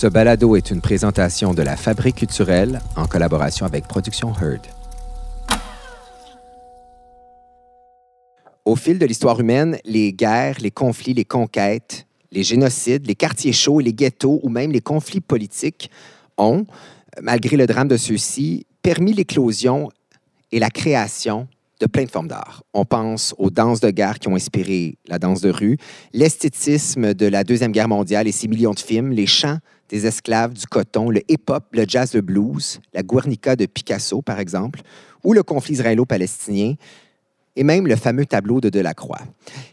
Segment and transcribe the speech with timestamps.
[0.00, 4.64] Ce balado est une présentation de la Fabrique culturelle en collaboration avec Production Heard.
[8.64, 13.52] Au fil de l'histoire humaine, les guerres, les conflits, les conquêtes, les génocides, les quartiers
[13.52, 15.90] chauds les ghettos ou même les conflits politiques
[16.36, 16.64] ont,
[17.20, 19.88] malgré le drame de ceux-ci, permis l'éclosion
[20.52, 21.48] et la création
[21.80, 22.62] de plein de formes d'art.
[22.74, 25.78] On pense aux danses de guerre qui ont inspiré la danse de rue,
[26.12, 29.58] l'esthétisme de la Deuxième Guerre mondiale et ses millions de films, les chants
[29.88, 34.38] des esclaves du coton, le hip-hop, le jazz, le blues, la Guernica de Picasso, par
[34.38, 34.80] exemple,
[35.24, 36.74] ou le conflit israélo-palestinien,
[37.56, 39.20] et même le fameux tableau de Delacroix.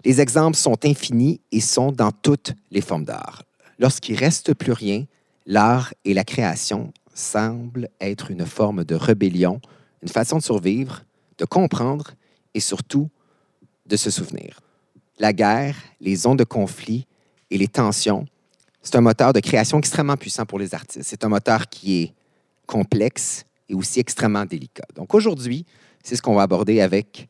[0.04, 3.44] Les exemples sont infinis et sont dans toutes les formes d'art.
[3.78, 5.06] Lorsqu'il reste plus rien,
[5.46, 9.60] l'art et la création semblent être une forme de rébellion,
[10.02, 11.04] une façon de survivre,
[11.38, 12.12] de comprendre
[12.54, 13.10] et surtout
[13.86, 14.60] de se souvenir.
[15.20, 17.06] La guerre, les ondes de conflit
[17.50, 18.26] et les tensions,
[18.82, 21.08] c'est un moteur de création extrêmement puissant pour les artistes.
[21.10, 22.14] C'est un moteur qui est
[22.66, 24.86] complexe et aussi extrêmement délicat.
[24.96, 25.66] Donc aujourd'hui,
[26.04, 27.28] c'est ce qu'on va aborder avec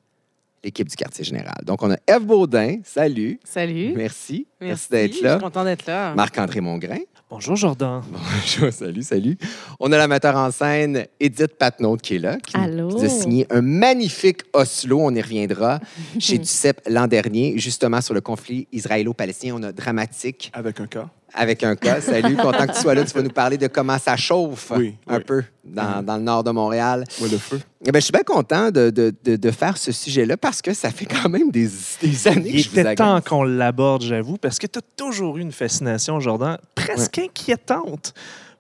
[0.64, 1.56] l'équipe du quartier général.
[1.64, 3.40] Donc on a Eve Baudin, salut.
[3.44, 3.94] Salut.
[3.96, 4.48] Merci.
[4.60, 5.34] Merci, d'être là.
[5.34, 6.14] Je suis content d'être là.
[6.16, 7.00] Marc-André Mongrain.
[7.28, 8.04] Bonjour Jordan.
[8.12, 9.38] Bonjour, salut, salut.
[9.80, 12.90] On a la metteur en scène Edith Patnaud qui est là, qui Allô?
[12.90, 15.80] nous a signé un magnifique Oslo, on y reviendra,
[16.20, 19.56] chez Duceppe l'an dernier, justement sur le conflit israélo-palestinien.
[19.58, 21.10] On a dramatique Avec un cas.
[21.36, 22.02] Avec un cas.
[22.02, 23.04] Salut, content que tu sois là.
[23.04, 25.24] Tu vas nous parler de comment ça chauffe Oui, un oui.
[25.24, 27.04] peu dans, dans le nord de Montréal.
[27.22, 27.60] Ouais, le feu.
[27.86, 30.74] Eh ben, je suis bien content de, de- de- de faire ce sujet-là parce que
[30.74, 31.70] ça fait quand même des,
[32.02, 34.82] des années que Il je vous était temps qu'on l'aborde, j'avoue, parce que tu as
[34.96, 38.14] toujours eu une fascination, Jordan, presque inquiétante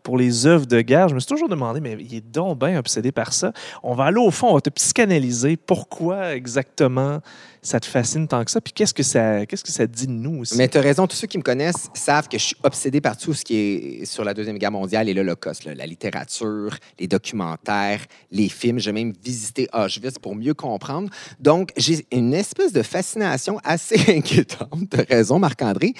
[0.05, 1.09] pour les œuvres de guerre.
[1.09, 3.51] Je me suis toujours demandé, mais il est donc bien obsédé par ça.
[3.81, 5.57] On va aller au fond, on va te psychanalyser.
[5.57, 7.21] Pourquoi exactement
[7.63, 8.61] ça te fascine tant que ça?
[8.61, 10.55] Puis qu'est-ce que ça, qu'est-ce que ça dit de nous aussi?
[10.57, 13.17] Mais tu as raison, tous ceux qui me connaissent savent que je suis obsédé par
[13.17, 15.65] tout ce qui est sur la Deuxième Guerre mondiale et l'Holocauste.
[15.65, 18.01] La littérature, les documentaires,
[18.31, 18.77] les films.
[18.77, 21.09] J'ai même visité Auschwitz pour mieux comprendre.
[21.39, 24.91] Donc, j'ai une espèce de fascination assez inquiétante.
[24.91, 25.95] Tu as raison, Marc-André.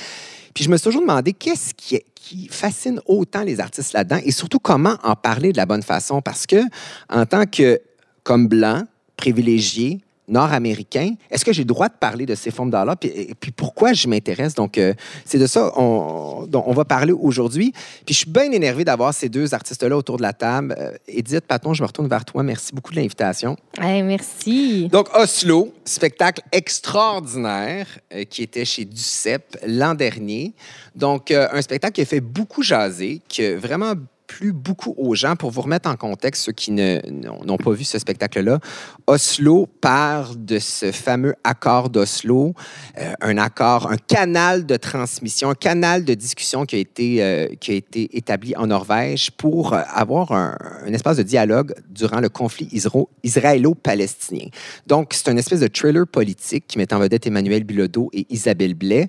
[0.56, 2.02] Puis je me suis toujours demandé qu'est-ce qui,
[2.50, 6.24] fascine autant les artistes là-dedans et surtout comment en parler de la bonne façon.
[6.24, 6.56] Parce que,
[7.08, 7.80] en tant que,
[8.24, 8.84] comme blanc,
[9.16, 12.96] privilégié, nord-américain, est-ce que j'ai le droit de parler de ces formes d'art-là?
[12.96, 14.56] Puis, et puis pourquoi je m'intéresse?
[14.56, 14.94] Donc, euh,
[15.26, 17.72] c'est de ça on, dont on va parler aujourd'hui.
[18.06, 20.76] Puis je suis bien énervé d'avoir ces deux artistes-là autour de la table.
[20.78, 22.44] Euh, Edith Paton, je me retourne vers toi.
[22.44, 23.56] Merci beaucoup de l'invitation.
[23.80, 24.88] Hey, merci.
[24.90, 30.54] Donc, Oslo, spectacle extraordinaire euh, qui était chez Duceppe l'an dernier.
[30.96, 33.96] Donc, un spectacle qui a fait beaucoup jaser, qui a vraiment
[34.36, 35.36] plu beaucoup aux gens.
[35.38, 38.60] Pour vous remettre en contexte, ceux qui n'ont pas vu ce spectacle-là,
[39.08, 42.54] Oslo parle de ce fameux accord d'Oslo,
[42.98, 47.48] euh, un accord, un canal de transmission, un canal de discussion qui a été, euh,
[47.62, 50.58] qui a été établi en Norvège pour euh, avoir un,
[50.88, 52.70] espace de dialogue durant le conflit
[53.24, 54.48] israélo-palestinien.
[54.88, 58.74] Donc, c'est une espèce de thriller politique qui met en vedette Emmanuel Bilodeau et Isabelle
[58.74, 59.08] Blais.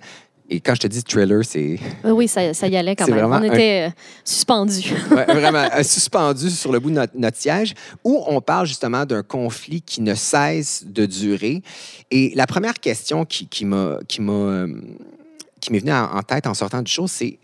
[0.49, 3.25] Et quand je te dis thriller, c'est Oui, ça, ça y allait quand même.
[3.27, 3.91] On un- était euh,
[4.25, 4.95] suspendus.
[5.11, 7.75] Ouais, vraiment euh, suspendu sur le bout de notre, notre siège,
[8.05, 11.63] où on parle justement d'un conflit qui ne cesse de durer.
[12.11, 14.67] Et la première question qui, qui m'a qui euh,
[15.71, 17.39] m'est venue en, en tête en sortant du show, c'est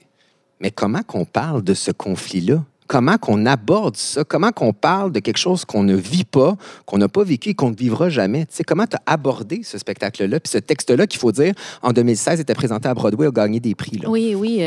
[0.60, 2.62] mais comment qu'on parle de ce conflit-là?
[2.86, 4.24] Comment qu'on aborde ça?
[4.24, 6.56] Comment qu'on parle de quelque chose qu'on ne vit pas,
[6.86, 8.46] qu'on n'a pas vécu et qu'on ne vivra jamais?
[8.46, 10.40] Tu sais, comment tu as abordé ce spectacle-là?
[10.40, 13.74] Puis ce texte-là, qu'il faut dire, en 2016, était présenté à Broadway, a gagné des
[13.74, 13.98] prix.
[13.98, 14.08] Là?
[14.08, 14.62] Oui, oui.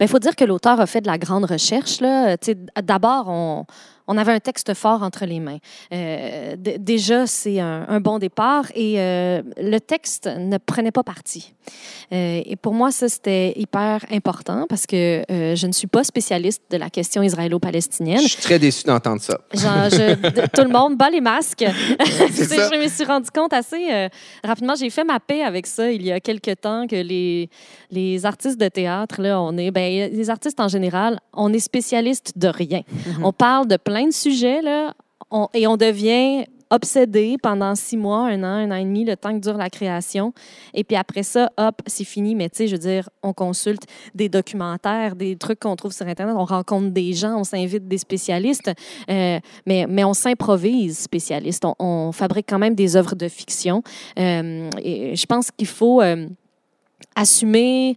[0.00, 1.98] Il faut dire que l'auteur a fait de la grande recherche.
[2.82, 3.66] D'abord, on,
[4.08, 5.58] on avait un texte fort entre les mains.
[5.92, 11.54] Euh, déjà, c'est un, un bon départ et euh, le texte ne prenait pas parti.
[12.12, 16.04] Euh, et pour moi, ça, c'était hyper important parce que euh, je ne suis pas
[16.04, 18.20] spécialiste de la question Je israélo-palestinienne.
[18.20, 19.38] suis très déçu d'entendre ça.
[19.52, 21.64] Genre, je- tout le monde bat les masques.
[22.32, 22.70] Ça.
[22.72, 24.08] je me suis rendu compte assez euh,
[24.44, 24.74] rapidement.
[24.74, 27.48] J'ai fait ma paix avec ça il y a quelques temps que les,
[27.90, 32.32] les artistes de théâtre, là, on est, ben, les artistes en général, on est spécialistes
[32.36, 32.82] de rien.
[33.22, 34.94] On parle de plein de sujets là,
[35.30, 39.16] on- et on devient obsédé pendant six mois, un an, un an et demi, le
[39.16, 40.32] temps que dure la création.
[40.74, 42.34] Et puis après ça, hop, c'est fini.
[42.34, 43.82] Mais tu sais, je veux dire, on consulte
[44.14, 47.98] des documentaires, des trucs qu'on trouve sur Internet, on rencontre des gens, on s'invite des
[47.98, 48.70] spécialistes,
[49.10, 51.64] euh, mais, mais on s'improvise spécialiste.
[51.78, 53.82] On, fabrique quand même des œuvres de fiction.
[54.18, 56.26] Euh, et je pense qu'il faut euh,
[57.14, 57.96] assumer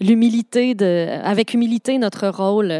[0.00, 2.72] l'humilité, de, avec humilité, notre rôle.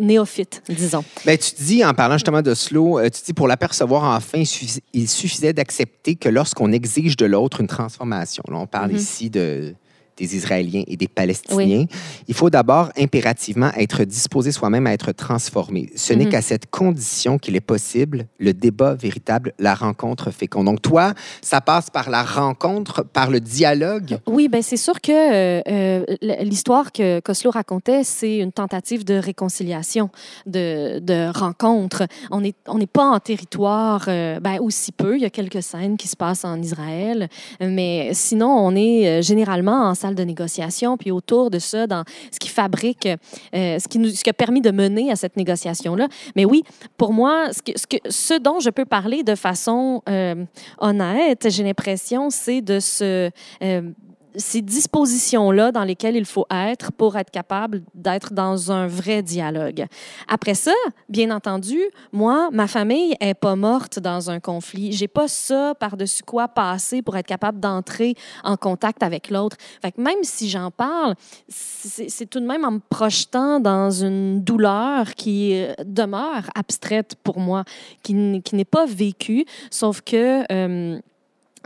[0.00, 1.04] Néophyte, disons.
[1.24, 4.46] Ben, tu dis, en parlant justement de slow, euh, tu dis pour l'apercevoir enfin, il
[4.46, 8.96] suffis- il suffisait d'accepter que lorsqu'on exige de l'autre une transformation, là, on parle Mhm.
[8.96, 9.74] ici de
[10.16, 11.86] des Israéliens et des Palestiniens,
[12.28, 15.90] il faut d'abord impérativement être disposé soi-même à être transformé.
[15.96, 16.30] Ce n'est Mhm.
[16.30, 20.66] qu'à cette condition qu'il est possible le débat véritable, la rencontre féconde.
[20.66, 24.18] Donc toi, ça passe par la rencontre, par le dialogue?
[24.26, 26.04] Oui, ben c'est sûr que euh, euh,
[26.42, 30.10] l'histoire que Coslo racontait, c'est une tentative de réconciliation,
[30.46, 32.06] de, de rencontre.
[32.30, 35.16] On n'est on n'est pas en territoire, euh, ben, aussi peu.
[35.16, 37.28] Il y a quelques scènes qui se passent en Israël,
[37.60, 42.48] mais sinon, on est généralement en de négociation, puis autour de ça, dans ce qui
[42.48, 46.08] fabrique, euh, ce, qui nous, ce qui a permis de mener à cette négociation-là.
[46.36, 46.62] Mais oui,
[46.96, 50.44] pour moi, ce, que, ce dont je peux parler de façon euh,
[50.78, 53.30] honnête, j'ai l'impression, c'est de ce...
[53.62, 53.90] Euh,
[54.36, 59.86] ces dispositions-là dans lesquelles il faut être pour être capable d'être dans un vrai dialogue.
[60.28, 60.72] Après ça,
[61.08, 61.80] bien entendu,
[62.12, 64.92] moi, ma famille est pas morte dans un conflit.
[64.92, 69.56] J'ai pas ça par-dessus quoi passer pour être capable d'entrer en contact avec l'autre.
[69.96, 71.14] Même si j'en parle,
[71.48, 77.64] c'est tout de même en me projetant dans une douleur qui demeure abstraite pour moi,
[78.02, 80.44] qui, qui n'est pas vécue, sauf que...
[80.52, 81.00] Euh,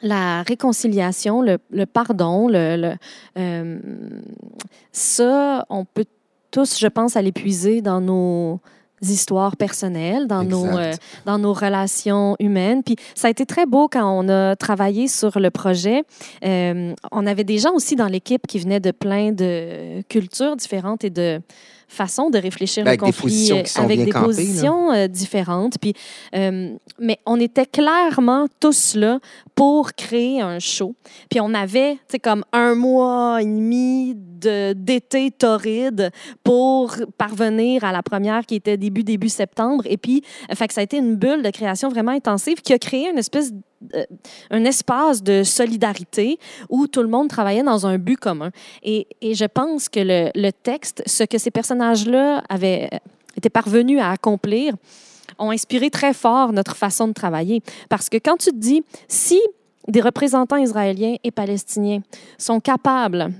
[0.02, 2.94] la réconciliation, le, le pardon, le, le
[3.38, 3.78] euh,
[4.92, 6.06] ça, on peut
[6.50, 8.60] tous, je pense, à l'épuiser dans nos
[9.02, 10.92] histoires personnelles, dans nos, euh,
[11.24, 12.82] dans nos relations humaines.
[12.82, 16.02] Puis ça a été très beau quand on a travaillé sur le projet.
[16.44, 21.04] Euh, on avait des gens aussi dans l'équipe qui venaient de plein de cultures différentes
[21.04, 21.40] et de
[21.88, 25.78] façons de réfléchir ben, le conflit avec des positions, avec des campées, positions euh, différentes.
[25.80, 25.94] Puis,
[26.34, 29.18] euh, mais on était clairement tous là
[29.54, 30.94] pour créer un show.
[31.30, 36.10] Puis on avait, tu sais, comme un mois et demi d'été torride
[36.44, 39.82] pour parvenir à la première qui était début, début septembre.
[39.86, 40.22] Et puis,
[40.54, 43.18] fait que ça a été une bulle de création vraiment intensive qui a créé une
[43.18, 43.54] espèce euh,
[44.50, 46.38] un espace de solidarité
[46.68, 48.50] où tout le monde travaillait dans un but commun.
[48.82, 52.90] Et, et je pense que le, le, texte, ce que ces personnages-là avaient
[53.36, 54.74] été parvenus à accomplir,
[55.38, 57.62] ont inspiré très fort notre façon de travailler.
[57.88, 59.40] Parce que quand tu te dis, si
[59.86, 62.00] des représentants israéliens et palestiniens
[62.36, 63.32] sont capables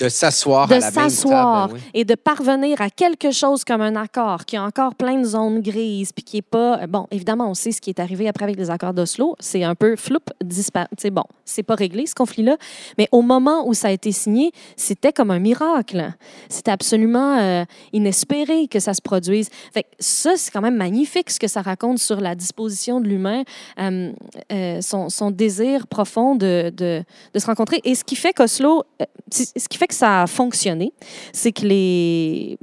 [0.00, 1.80] de s'asseoir de s'asseoir oui.
[1.94, 5.60] et de parvenir à quelque chose comme un accord qui a encore plein de zones
[5.60, 8.56] grises puis qui est pas bon évidemment on sait ce qui est arrivé après avec
[8.56, 9.36] les accords d'Oslo.
[9.40, 12.56] C'est un peu floup dispar c'est bon c'est pas réglé ce conflit là
[12.96, 16.12] mais au moment où ça a été signé c'était comme un miracle.
[16.48, 19.48] C'était absolument euh, inespéré que ça se produise.
[19.72, 23.08] Fait que ça c'est quand même magnifique ce que ça raconte sur la disposition de
[23.08, 23.42] l'humain
[23.78, 24.12] euh,
[24.52, 27.02] euh, son, son, désir profond de, de,
[27.34, 27.80] de, se rencontrer.
[27.84, 28.84] Et ce qui fait qu'Oslo
[29.30, 30.92] ce qui fait que ça a fonctionné,
[31.32, 32.58] c'est que les,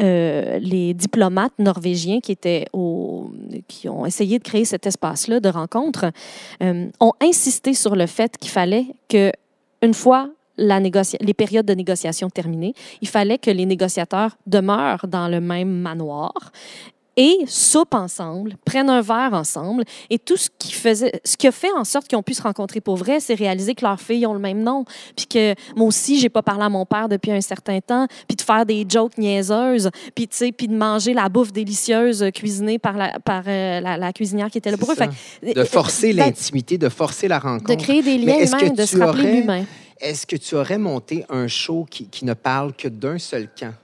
[0.00, 2.66] euh, les diplomates norvégiens qui, étaient
[3.68, 6.10] qui ont essayé de créer cet espace-là de rencontre
[6.62, 9.30] euh, ont insisté sur le fait qu'il fallait que,
[9.82, 15.28] une fois la les périodes de négociation terminées, il fallait que les négociateurs demeurent dans
[15.28, 16.52] le même manoir
[17.16, 19.84] et soupent ensemble, prennent un verre ensemble.
[20.10, 22.42] Et tout ce qui, faisait, ce qui a fait en sorte qu'ils ont pu se
[22.42, 24.84] rencontrer pour vrai, c'est réaliser que leurs filles ont le même nom.
[25.16, 28.06] Puis que moi aussi, j'ai pas parlé à mon père depuis un certain temps.
[28.28, 29.90] Puis de faire des jokes niaiseuses.
[30.14, 33.96] Puis, tu sais, puis de manger la bouffe délicieuse cuisinée par la, par, euh, la,
[33.96, 34.94] la cuisinière qui était là pour eux.
[34.94, 35.10] Fait,
[35.54, 37.76] de forcer l'intimité, de forcer la rencontre.
[37.76, 39.64] De créer des liens humains, de se rappeler l'humain.
[40.00, 43.74] Est-ce que tu aurais monté un show qui, qui ne parle que d'un seul camp?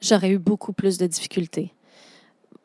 [0.00, 1.72] J'aurais eu beaucoup plus de difficultés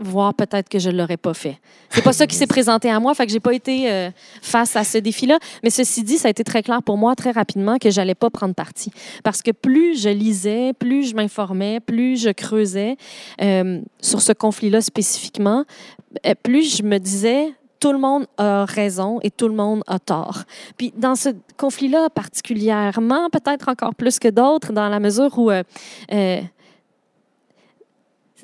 [0.04, 1.60] voire peut-être que je ne l'aurais pas fait.
[1.90, 4.10] C'est pas ça qui s'est présenté à moi, fait que j'ai pas été euh,
[4.42, 5.40] face à ce défi-là.
[5.64, 8.30] Mais ceci dit, ça a été très clair pour moi très rapidement que j'allais pas
[8.30, 8.92] prendre parti,
[9.24, 12.98] parce que plus je lisais, plus je m'informais, plus je creusais
[13.42, 15.66] euh, sur ce conflit-là spécifiquement,
[16.44, 20.44] plus je me disais tout le monde a raison et tout le monde a tort.
[20.78, 25.64] Puis dans ce conflit-là particulièrement, peut-être encore plus que d'autres, dans la mesure où euh,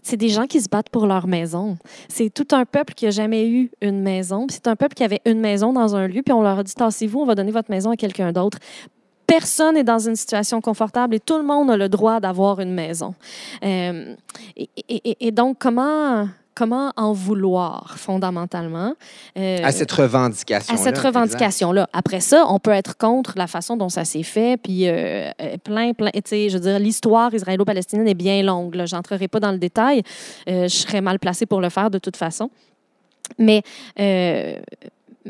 [0.03, 1.77] c'est des gens qui se battent pour leur maison.
[2.07, 4.47] C'est tout un peuple qui n'a jamais eu une maison.
[4.49, 6.73] C'est un peuple qui avait une maison dans un lieu, puis on leur a dit
[6.73, 8.57] tassez-vous, on va donner votre maison à quelqu'un d'autre.
[9.27, 12.73] Personne n'est dans une situation confortable et tout le monde a le droit d'avoir une
[12.73, 13.13] maison.
[13.63, 14.15] Euh,
[14.57, 16.27] et, donc, comment,
[16.59, 18.93] comment en vouloir fondamentalement.
[19.37, 23.47] Euh, à cette revendication à cette revendication là après ça on peut être contre la
[23.47, 25.31] façon dont ça s'est fait puis euh,
[25.63, 28.85] plein plein tu sais je veux dire l'histoire israélo-palestinienne est bien longue là.
[28.85, 30.03] J'entrerai pas dans le détail.
[30.49, 32.49] Euh, je serais mal placée pour le faire de toute façon.
[33.37, 33.61] Mais
[33.99, 34.59] euh,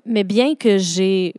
[0.05, 1.33] mais bien que j'ai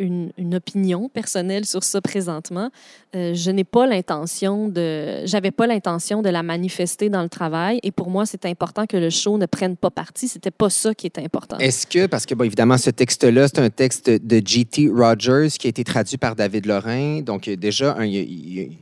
[0.00, 2.70] une, une opinion personnelle sur ça présentement.
[3.14, 7.78] Euh, je n'ai pas l'intention de, j'avais pas l'intention de la manifester dans le travail.
[7.82, 10.26] Et pour moi, c'est important que le show ne prenne pas parti.
[10.26, 11.58] C'était pas ça qui était important.
[11.58, 14.88] Est-ce que, parce que, bon, évidemment, ce texte-là, c'est un texte de G.T.
[14.92, 17.20] Rogers qui a été traduit par David Lorrain.
[17.20, 18.22] Donc, euh, déjà, il y, a-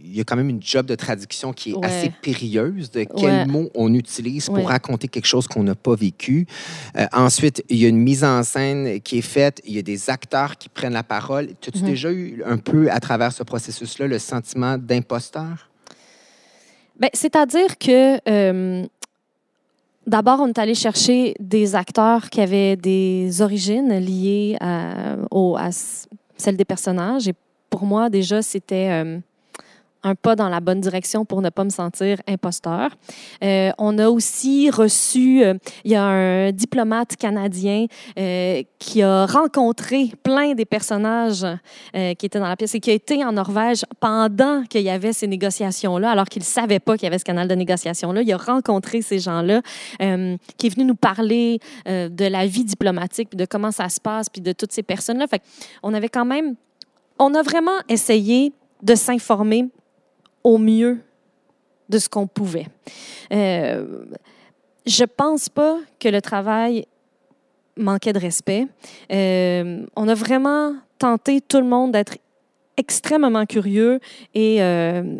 [0.04, 1.86] il y a quand même une job de traduction qui est Ouais.
[1.86, 3.46] assez périlleuse de quels Ouais.
[3.46, 4.64] mots on utilise pour Ouais.
[4.64, 6.46] raconter quelque chose qu'on n'a pas vécu.
[6.96, 9.60] Euh, ensuite, il y a une mise en scène qui est faite.
[9.66, 11.48] Il y a des acteurs qui prennent la parole.
[11.66, 11.84] As-tu Mhm.
[11.84, 15.68] déjà eu un peu, à travers ce processus-là, le sentiment d'imposteur?
[17.00, 18.84] Ben, C'est-à-dire que euh,
[20.06, 25.68] d'abord, on est allé chercher des acteurs qui avaient des origines liées à, au- à
[25.68, 27.28] s- celles des personnages.
[27.28, 27.34] Et
[27.70, 29.18] pour moi, déjà, c'était euh,
[30.08, 32.90] un pas dans la bonne direction pour ne pas me sentir imposteur.
[33.44, 37.86] Euh, on a aussi reçu, euh, il y a un diplomate canadien
[38.18, 41.46] euh, qui a rencontré plein des personnages
[41.92, 45.12] qui étaient dans la pièce et qui a été en Norvège pendant qu'il y avait
[45.12, 48.22] ces négociations-là, alors qu'il ne savait pas qu'il y avait ce canal de négociation-là.
[48.22, 49.62] Il a rencontré ces gens-là,
[49.98, 54.40] qui est venu nous parler de la vie diplomatique, de comment ça se passe, puis
[54.40, 55.26] de toutes ces personnes-là.
[55.82, 56.54] On avait quand même,
[57.18, 59.68] on a vraiment essayé de s'informer
[60.48, 60.98] au mieux
[61.90, 62.66] de ce qu'on pouvait.
[63.32, 64.04] Euh,
[64.86, 66.86] je pense pas que le travail
[67.76, 68.66] manquait de respect.
[69.12, 72.16] Euh, on a vraiment tenté tout le monde d'être
[72.78, 74.00] extrêmement curieux
[74.34, 75.18] et, euh,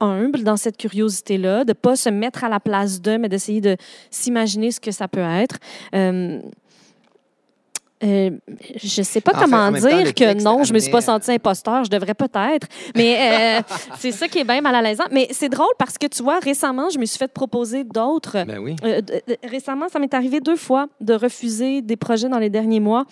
[0.00, 3.60] humble dans cette curiosité-là, de ne pas se mettre à la place d'eux, mais d'essayer
[3.60, 3.76] de
[4.10, 5.56] s'imaginer ce que ça peut être.
[5.92, 6.40] Euh,
[8.04, 8.30] euh,
[8.82, 11.06] je ne sais pas En comment temps, dire que non, je me suis pas amenait-
[11.06, 13.62] sentie imposteur, je devrais peut-être, mais euh,
[13.98, 15.04] c'est ça qui est bien mal à l'aisant.
[15.10, 18.58] Mais c'est drôle parce que tu vois, récemment, je me suis fait proposer d'autres Ben
[18.58, 18.76] oui.
[18.84, 19.00] euh,
[19.44, 23.04] récemment, ça m'est arrivé deux fois de refuser des projets dans les derniers mois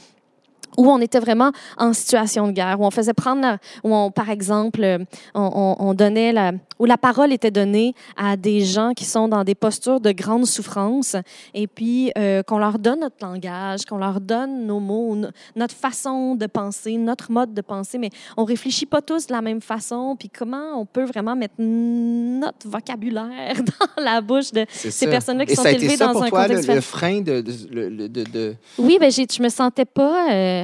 [0.77, 4.31] où on était vraiment en situation de guerre, où on faisait prendre, où on, par
[4.31, 4.99] exemple, euh,
[5.35, 9.29] on, on- on donnait la, où la parole était donnée à des gens qui sont
[9.29, 11.17] dans des postures de grande souffrance,
[11.55, 15.75] et puis euh, qu'on leur donne notre langage, qu'on leur donne nos mots, no- notre
[15.75, 19.61] façon de penser, notre mode de penser, mais on réfléchit pas tous de la même
[19.61, 23.57] façon, puis comment on peut vraiment mettre notre vocabulaire
[23.97, 25.07] dans la bouche de ces ça.
[25.07, 26.69] personnes-là qui Et sont ça a été élevées ça dans pour un toi, le, contexte
[26.69, 26.83] le familial.
[26.83, 27.41] frein de...
[27.41, 30.64] de- le- le- de- de- Oui, ben j'ai- je me sentais pas, euh,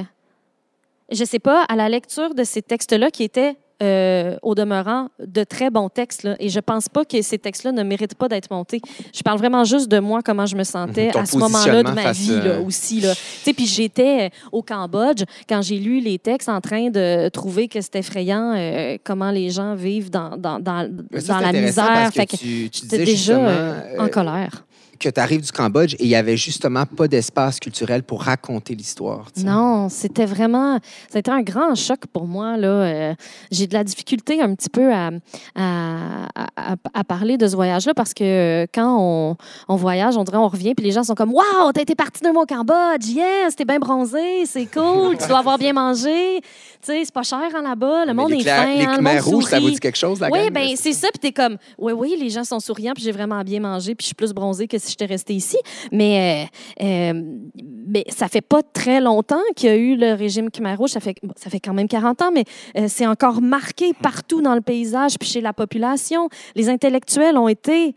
[1.11, 5.43] je sais pas, à la lecture de ces textes-là qui étaient euh, au demeurant de
[5.43, 6.21] très bons textes.
[6.21, 8.79] Là, et je pense pas que ces textes-là ne méritent pas d'être montés.
[9.11, 11.11] Je parle vraiment juste de moi, comment je me sentais Mhm.
[11.13, 13.03] Ton à ce moment-là de ma vie là, euh, aussi.
[13.43, 17.81] Puis j'étais euh, au Cambodge quand j'ai lu les textes en train de trouver que
[17.81, 20.87] c'était effrayant euh, comment les gens vivent dans, dans, dans,
[21.17, 21.85] ça, dans c'est la misère.
[21.87, 24.63] parce que Fait que tu, tu disais déjà euh, en euh, colère.
[25.01, 28.75] Que tu arrives du Cambodge et il y avait justement pas d'espace culturel pour raconter
[28.75, 29.27] l'histoire.
[29.43, 30.79] Non, c'était vraiment,
[31.13, 32.55] été un grand choc pour moi.
[32.57, 32.67] Là.
[32.67, 33.13] Euh,
[33.51, 35.09] j'ai de la difficulté un petit peu à,
[35.55, 39.35] à, à- à parler de ce voyage-là parce que euh, quand on,
[39.67, 42.21] on voyage, on dirait on revient puis les gens sont comme Waouh, t'as été parti
[42.21, 46.39] d'un mois au Cambodge, yes, t'es bien bronzé, c'est cool, tu dois avoir bien mangé,
[46.41, 46.47] tu
[46.81, 49.45] sais, c'est pas cher hein, là-bas, le Mais monde est fin, Les hein, Khmer rouges,
[49.45, 51.07] ça vous dit quelque chose, la Oui, ben c'est ça.
[51.11, 54.03] Puis t'es comme, oui, oui, les gens sont souriants, puis j'ai vraiment bien mangé, puis
[54.03, 55.57] je suis plus bronzée que si j'étais restée ici.
[55.91, 56.47] Mais,
[56.81, 57.23] euh, euh,
[57.87, 60.91] mais ça fait pas très longtemps qu'il y a eu le régime Khmer Rouge.
[60.91, 62.43] Ça fait, ça fait quand même 40 ans, mais
[62.77, 66.29] euh, c'est encore marqué partout dans le paysage, puis chez la population.
[66.55, 67.95] Les intellectuels ont été,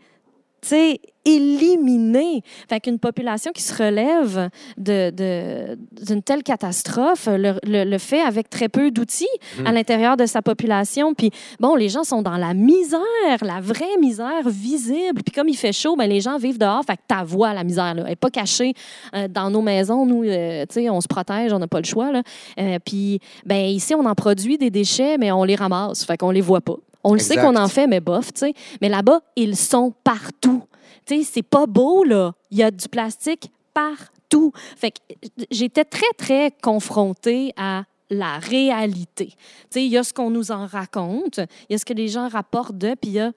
[0.67, 2.41] sais, éliminés.
[2.69, 8.49] Fait qu'une population qui se relève de- d'une telle catastrophe le, le- le fait avec
[8.49, 9.25] très peu d'outils
[9.65, 11.13] à l'intérieur de sa population.
[11.15, 12.99] Puis bon, les gens sont dans la misère,
[13.41, 15.23] la vraie misère visible.
[15.23, 16.83] Puis comme il fait chaud, ben, les gens vivent dehors.
[16.85, 18.73] Fait que ta voix, la misère, là, elle n'est pas cachée
[19.15, 20.05] euh, dans nos maisons.
[20.05, 22.11] Nous, euh, tu sais, on se protège, on n'a pas le choix.
[22.11, 22.21] Là.
[22.59, 26.05] Euh, puis ben, ici, on en produit des déchets, mais on les ramasse.
[26.05, 26.75] Fait qu'on les voit pas.
[27.07, 28.53] On le sait qu'on en fait, mais bof, tu sais.
[28.81, 30.63] Mais là-bas, ils sont partout.
[31.05, 32.33] Tu sais, c'est pas beau, là.
[32.49, 34.51] Il y a du plastique partout.
[34.75, 39.27] Fait que euh, j'étais très, très confrontée à la réalité.
[39.27, 39.35] Tu
[39.69, 41.37] sais, il y a ce qu'on nous en raconte,
[41.69, 43.31] il y a ce que les gens rapportent d'eux, puis il y a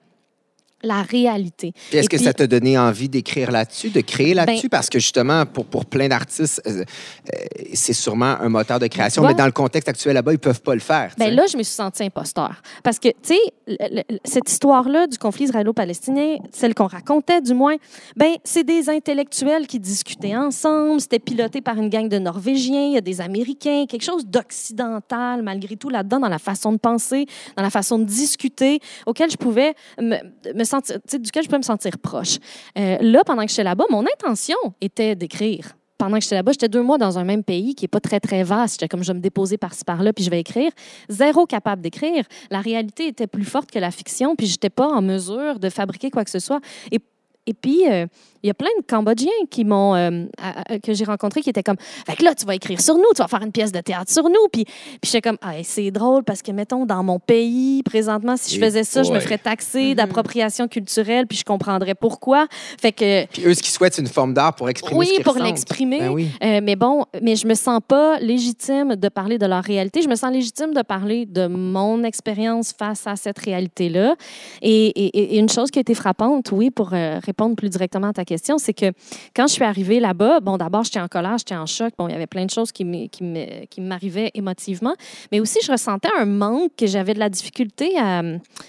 [0.83, 1.73] la réalité.
[1.91, 4.67] Est-ce que puis- ça t'a donné envie d'écrire là-dessus, de créer là-dessus?
[4.69, 6.83] Ben- Parce que justement, pour, pour plein d'artistes, euh,
[7.33, 7.37] euh,
[7.73, 10.73] c'est sûrement un moteur de création, mais dans le contexte actuel là-bas, ils peuvent pas
[10.73, 11.13] le faire.
[11.17, 12.61] Ben là, je me suis sentie imposteur.
[12.83, 17.75] Parce que, tu sais, cette histoire-là du conflit israélo-palestinien, celle qu'on racontait du moins,
[18.15, 21.01] ben c'est des intellectuels qui discutaient ensemble.
[21.01, 25.41] C'était piloté par une gang de Norvégiens, il y a des Américains, quelque chose d'occidental
[25.43, 29.37] malgré tout là-dedans, dans la façon de penser, dans la façon de discuter, auquel je
[29.37, 30.17] pouvais me,
[30.53, 30.63] me
[31.19, 32.37] duquel je pouvais me sentir proche.
[32.77, 35.75] Euh, là, pendant que j'étais là-bas, mon intention était d'écrire.
[35.97, 38.19] pendant que j'étais là-bas, j'étais deux mois dans un même pays qui n'est pas très,
[38.19, 38.75] très vaste.
[38.75, 40.71] J'étais comme, je vais me déposer par-ci, par-là, puis je vais écrire.
[41.09, 42.23] Zéro capable d'écrire.
[42.51, 46.09] La réalité était plus forte que la fiction, puis j'étais pas en mesure de fabriquer
[46.09, 46.61] quoi que ce soit.
[46.91, 46.99] Et,
[47.49, 48.05] et puis, euh,
[48.41, 51.49] il y a plein de Cambodgiens qui m'ont euh, à- à- que j'ai rencontrés qui
[51.49, 51.75] étaient comme
[52.07, 54.09] fait que là tu vas écrire sur nous tu vas faire une pièce de théâtre
[54.09, 57.83] sur nous puis puis j'étais comme ah, c'est drôle parce que mettons dans mon pays
[57.83, 62.47] présentement si je faisais ça je me ferais taxer d'appropriation culturelle puis je comprendrais pourquoi
[62.81, 65.15] fait que Puis eux, ce qu'ils souhaitent, c'est une forme d'art pour exprimer ce oui
[65.17, 66.27] qu'ils pour l'exprimer Ben oui.
[66.41, 70.01] euh, mais bon, mais je me sens pas légitime de parler de leur réalité.
[70.01, 74.15] Je me sens légitime de parler de mon expérience face à cette réalité-là.
[74.61, 77.19] Et, et- et une chose qui a été frappante, oui, pour euh,
[77.55, 78.91] plus directement à ta question, c'est que
[79.35, 81.93] quand je suis arrivée là-bas, bon, d'abord, j'étais en colère, j'étais en choc.
[81.97, 82.85] Bon, il y avait plein de choses qui
[83.79, 84.95] m'arrivaient émotivement,
[85.31, 88.21] mais aussi, je ressentais un manque que j'avais de la difficulté à,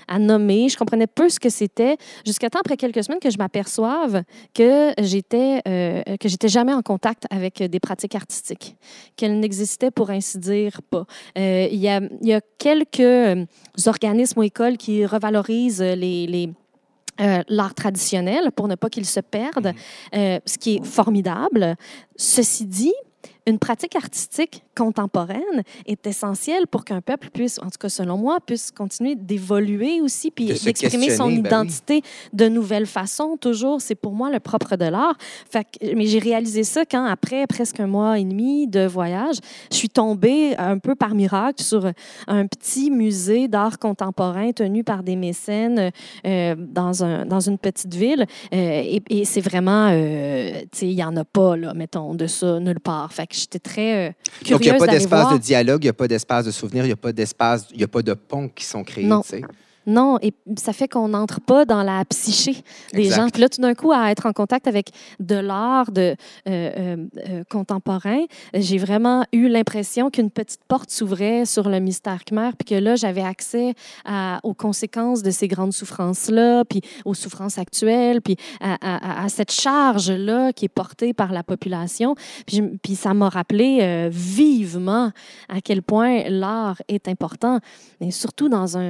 [0.08, 0.68] à nommer.
[0.68, 4.22] Je comprenais peu ce que c'était jusqu'à temps, après quelques semaines, que je m'aperçoive
[4.54, 6.02] que j'étais euh,
[6.44, 8.76] jamais en contact avec des pratiques artistiques,
[9.16, 11.04] qu'elles n'existaient pour ainsi dire pas.
[11.38, 13.44] Euh, Il y, a, y a quelques euh,
[13.86, 16.50] organismes ou écoles qui revalorisent les, les
[17.20, 19.72] euh, l'art traditionnel pour ne pas qu'il se perde,
[20.14, 21.76] euh, ce qui est formidable.
[22.16, 22.94] Ceci dit,
[23.50, 28.38] une pratique artistique contemporaine est essentielle pour qu'un peuple puisse, en tout cas selon moi,
[28.45, 31.38] puisse continuer d'évoluer aussi, puis d'exprimer son ben oui.
[31.40, 32.02] identité
[32.33, 33.37] de nouvelles façons.
[33.37, 35.16] Toujours, c'est pour moi le propre de l'art.
[35.95, 39.37] Mais j'ai réalisé ça quand, après presque un mois et demi de voyage,
[39.71, 41.90] je suis tombée un peu par miracle sur
[42.26, 45.90] un petit musée d'art contemporain tenu par des mécènes
[46.26, 48.25] euh, dans, un, dans une petite ville.
[48.54, 52.14] Euh, et et c'est vraiment, euh, tu sais, il n'y en a pas, là, mettons,
[52.14, 53.12] de ça nulle part.
[53.12, 54.12] Fait que j'étais très euh,
[54.44, 56.50] curieuse Donc, il n'y a pas d'espace de dialogue, il n'y a pas d'espace de
[56.50, 59.04] souvenir, il n'y a pas d'espace, il n'y a pas de ponts qui sont créés.
[59.04, 59.23] Non.
[59.23, 59.42] tu sais.
[59.87, 62.54] Non, et ça fait qu'on n'entre pas dans la psyché
[62.92, 63.16] des Exact.
[63.16, 63.28] gens.
[63.30, 66.96] Puis là, tout d'un coup, à être en contact avec de l'art de, euh, euh,
[67.28, 72.66] euh, contemporain, j'ai vraiment eu l'impression qu'une petite porte s'ouvrait sur le mystère khmer, puis
[72.66, 78.20] que là, j'avais accès à- aux conséquences de ces grandes souffrances-là, puis aux souffrances actuelles,
[78.20, 82.14] puis à, à- à- à cette charge-là qui est portée par la population.
[82.46, 85.10] Puis, je- puis ça m'a rappelé euh, vivement
[85.49, 87.58] à quel point l'art est important,
[88.00, 88.80] et surtout dans un,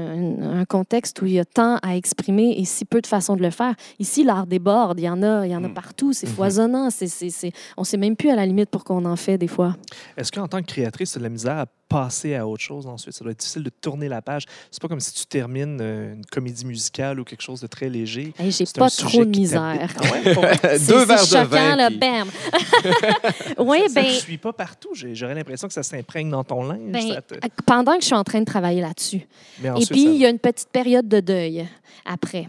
[0.40, 0.79] un- un contexte
[1.22, 3.74] où il y a tant à exprimer et si peu de façons de le faire.
[3.98, 5.74] Ici, l'art déborde, il y en a, il y en a Mm.
[5.74, 6.34] partout, c'est Mhm.
[6.34, 9.16] foisonnant, c'est, c'est, c'est- on ne sait même plus à la limite pour qu'on en
[9.16, 9.76] fait des fois.
[10.16, 13.14] Est-ce qu'en tant que créatrice, as de la misère à passer à autre chose ensuite?
[13.14, 14.44] Ça doit être difficile de tourner la page.
[14.70, 17.88] C'est pas comme si tu termines euh, une comédie musicale ou quelque chose de très
[17.90, 18.32] léger.
[18.38, 19.90] Hey, j'ai pas trop de misère.
[19.98, 20.78] Ah ouais?
[20.88, 21.76] Deux verres de choquant, vin.
[21.76, 22.28] là, puis- bam!
[23.58, 24.90] oui, ça, ça ben, ne suit pas partout.
[24.94, 26.78] J'aurais l'impression que ça s'imprègne dans ton linge.
[26.92, 27.34] ben, ça te-
[27.66, 29.26] pendant que je suis en train de travailler là-dessus,
[29.62, 31.66] Et puis, il y a une petite période de deuil
[32.06, 32.48] après.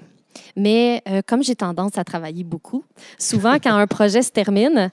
[0.55, 2.83] Mais euh, comme j'ai tendance à travailler beaucoup,
[3.17, 4.91] souvent quand un projet se termine,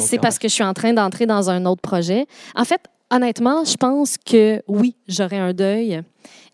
[0.00, 2.26] c'est parce que je suis en train d'entrer dans un autre projet.
[2.54, 6.02] En fait, honnêtement, je pense que oui, j'aurai un deuil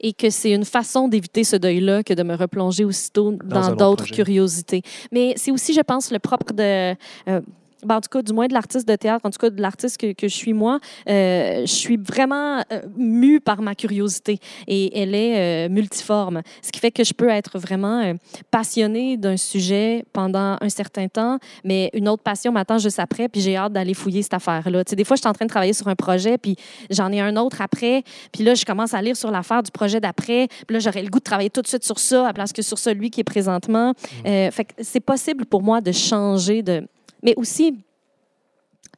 [0.01, 3.77] et que c'est une façon d'éviter ce deuil-là que de me replonger aussitôt dans autre
[3.77, 4.83] d'autres curiosités.
[5.13, 6.95] Mais c'est aussi, je pense, le propre de...
[7.29, 7.41] euh,
[7.85, 9.99] ben, en tout cas, du moins de l'artiste de théâtre, en tout cas de l'artiste
[9.99, 14.99] que, que je suis moi, euh, je suis vraiment euh, mue par ma curiosité et
[14.99, 16.43] elle est euh, multiforme.
[16.63, 18.15] Ce qui fait que je peux être vraiment euh,
[18.51, 23.41] passionnée d'un sujet pendant un certain temps, mais une autre passion m'attend juste après, puis
[23.41, 24.85] j'ai hâte d'aller fouiller cette affaire-là.
[24.85, 26.57] Tu sais, des fois, je suis en train de travailler sur un projet, puis
[26.91, 30.01] j'en ai un autre après, puis là, je commence à lire sur l'affaire du projet
[30.01, 32.53] d'après, puis là, j'aurais le goût de travailler tout de suite sur ça, à place
[32.53, 33.93] que sur celui qui est présentement.
[34.27, 36.87] Euh, fait que c'est possible pour moi de changer de...
[37.27, 37.77] Mais aussi,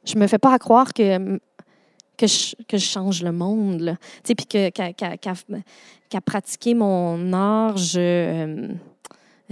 [0.05, 1.39] je me fais pas à croire que
[2.15, 3.97] que je, que je change le monde.
[4.23, 7.99] Tu sais, puis qu'à pratiquer mon art, je...
[7.99, 8.67] euh,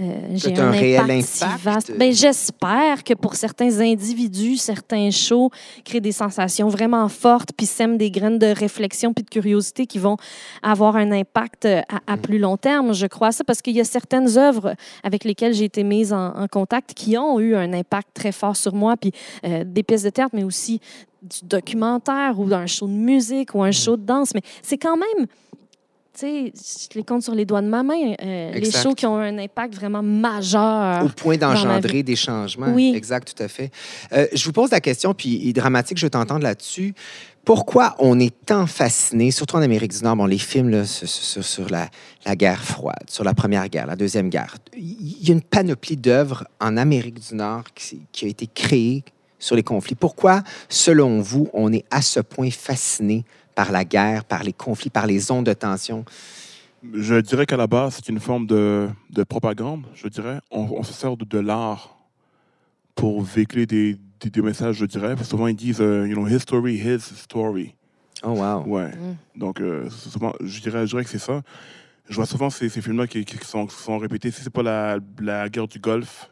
[0.00, 1.60] euh, j'ai un, un réel impact impact?
[1.64, 1.92] vaste.
[1.98, 5.50] Ben, J'espère que pour certains individus, certains shows
[5.84, 9.98] créent des sensations vraiment fortes, puis sèment des graines de réflexion puis de curiosité qui
[9.98, 10.16] vont
[10.62, 12.20] avoir un impact euh, à, à Mm.
[12.20, 12.92] plus long terme.
[12.94, 16.28] Je crois ça parce qu'il y a certaines œuvres avec lesquelles j'ai été mise en,
[16.36, 19.12] en contact qui ont eu un impact très fort sur moi, puis
[19.44, 20.80] euh, des pièces de théâtre, mais aussi
[21.22, 24.32] du documentaire ou d'un show de musique ou un show de danse.
[24.34, 25.26] Mais c'est quand même,
[26.18, 26.52] tu sais,
[26.92, 29.38] je les compte sur les doigts de ma main, euh, les shows qui ont un
[29.38, 31.04] impact vraiment majeur.
[31.04, 32.72] Au point d'engendrer des changements.
[32.72, 32.92] Oui.
[32.96, 33.70] Exact, tout à fait.
[34.12, 36.94] Euh, je vous pose la question, puis dramatique, je veux t'entendre là-dessus.
[37.44, 41.08] Pourquoi on est tant fasciné, surtout en Amérique du Nord, bon, les films là, sur,
[41.08, 41.88] sur- sur la,
[42.26, 45.96] la guerre froide, sur la première guerre, la deuxième guerre, il y a une panoplie
[45.96, 49.02] d'œuvres en Amérique du Nord qui, qui a été créée
[49.38, 49.94] sur les conflits.
[49.94, 53.24] Pourquoi, selon vous, on est à ce point fasciné
[53.58, 56.04] par la guerre, par les conflits, par les ondes de tension?
[56.94, 60.38] Je dirais qu'à la base, c'est une forme de, de propagande, je dirais.
[60.52, 61.96] On, on se sert de, de l'art
[62.94, 65.16] pour véhiculer des, des, des messages, je dirais.
[65.24, 67.74] Souvent, ils disent, euh, you know, his story, his story.
[68.22, 68.62] Oh, wow.
[68.64, 68.90] Ouais.
[68.90, 69.16] Mm.
[69.40, 71.42] Donc, euh, souvent, je, dirais, je dirais que c'est ça.
[72.08, 74.30] Je vois souvent ces, ces films-là qui, qui sont, qui sont répétés.
[74.30, 76.30] Si c'est pas la, la guerre du Golfe,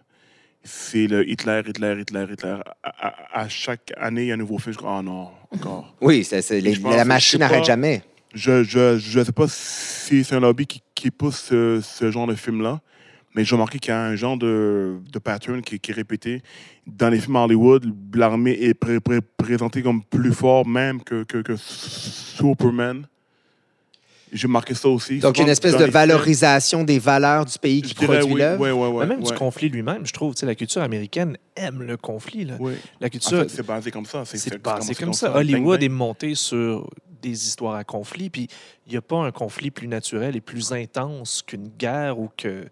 [0.63, 2.59] c'est le Hitler, Hitler, Hitler, Hitler.
[2.85, 4.75] À, à- à chaque année, il y a un nouveau film.
[4.75, 5.95] Je dis, oh non, encore.
[6.01, 8.03] Oui, c'est- c'est- les- Je pense la machine n'arrête jamais.
[8.35, 12.27] Je je, je sais pas si c'est un lobby qui, qui pousse ce, ce genre
[12.27, 12.81] de film-là,
[13.35, 16.43] mais j'ai remarqué qu'il y a un genre de, de pattern qui, qui est répété.
[16.87, 21.39] Dans les films Hollywood, l'armée est pré- pré- présentée comme plus fort même que, que,
[21.39, 23.07] que Superman.
[24.33, 25.19] J'ai marqué ça aussi.
[25.19, 28.41] Donc, Souvent, une espèce de valorisation des valeurs du pays qui produit oui.
[28.41, 28.99] l'œuvre.
[29.01, 30.35] Mais même du conflit lui-même, je trouve.
[30.35, 32.45] tu sais, La culture américaine aime le conflit.
[32.45, 32.55] Là.
[33.01, 34.25] La En culture, fait, c'est basé comme ça.
[34.25, 35.35] c'est basé comme ça.
[35.37, 36.91] Hollywood est monté sur
[37.23, 38.47] des histoires à conflit, puis
[38.87, 42.67] il n'y a pas un conflit plus naturel et plus intense qu'une guerre ou que.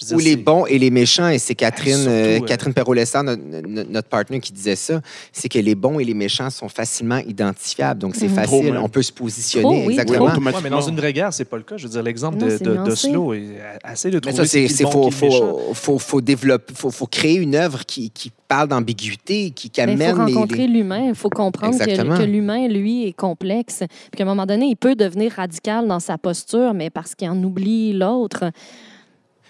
[0.00, 2.46] Je veux Ou dire, les bons et les méchants, et c'est Catherine, surtout, euh, euh,
[2.46, 5.00] Catherine Perrault-Lessard, notre, notre- partenaire, qui disait ça,
[5.32, 8.00] c'est que les bons et les méchants sont facilement identifiables.
[8.00, 8.34] Donc, c'est Mhm.
[8.34, 10.30] facile, Trop on peut se positionner Trop, oui, exactement.
[10.62, 11.76] mais dans une vraie guerre, c'est pas le cas.
[11.76, 15.10] Je veux dire, l'exemple de, de- d'Oslo est assez de Mais trouver ça, c'est, faut,
[15.10, 19.80] faut, faut, faut développer, faut, faut créer une œuvre qui, qui parle d'ambiguïté, qui, qui
[19.84, 20.68] Mais il amène faut rencontrer les...
[20.68, 21.08] l'humain.
[21.08, 21.84] Il faut comprendre que,
[22.18, 23.82] que l'humain, lui, est complexe.
[24.10, 27.28] Puis qu'à un moment donné, il peut devenir radical dans sa posture, mais parce qu'il
[27.28, 28.44] en oublie l'autre.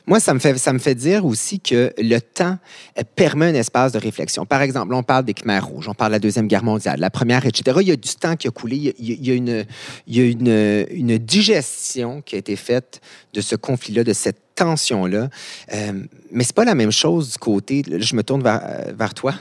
[0.09, 2.57] Moi, ça me, fait, ça me fait dire aussi que le temps
[2.99, 4.47] euh, permet un espace de réflexion.
[4.47, 7.11] Par exemple, on parle des Khmers rouges, on parle de la Deuxième Guerre mondiale, la
[7.11, 7.77] Première, etc.
[7.83, 9.67] Il y a du temps qui a coulé, il y a, une,
[10.07, 13.03] il y a une, une digestion qui a été faite
[13.35, 15.29] de ce conflit-là, de cette tension-là.
[15.75, 15.93] Euh,
[16.33, 17.83] mais c'est pas la même chose du côté...
[17.87, 19.35] là, je me tourne vers, euh, vers toi.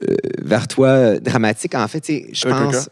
[0.00, 1.74] Euh, vers toi, euh, dramatique.
[1.74, 2.88] En fait, je pense...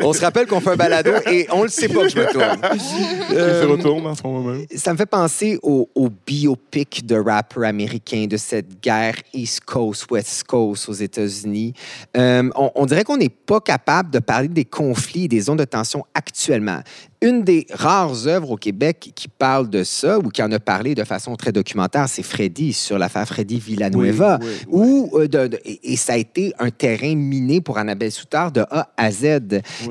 [0.00, 2.32] On se rappelle qu'on fait un balado et on le sait pas que je me
[2.32, 2.60] tourne.
[2.74, 4.66] Il se retourne en ce moment-même.
[4.76, 10.08] Ça me fait penser au, au biopic de rappeurs américains de cette guerre East Coast,
[10.12, 11.74] West Coast aux États-Unis.
[12.16, 15.56] Euh, on, on dirait qu'on n'est pas capable de parler des conflits et des zones
[15.56, 16.82] de tension actuellement.
[17.26, 20.94] Une des rares œuvres au Québec qui parle de ça ou qui en a parlé
[20.94, 24.38] de façon très documentaire, c'est Freddy sur l'affaire Freddy Villanueva.
[24.40, 25.08] Oui, oui, oui.
[25.12, 28.60] Où, euh, de- de- et, ça a été un terrain miné pour Annabelle Soutard de
[28.70, 29.40] A à Z.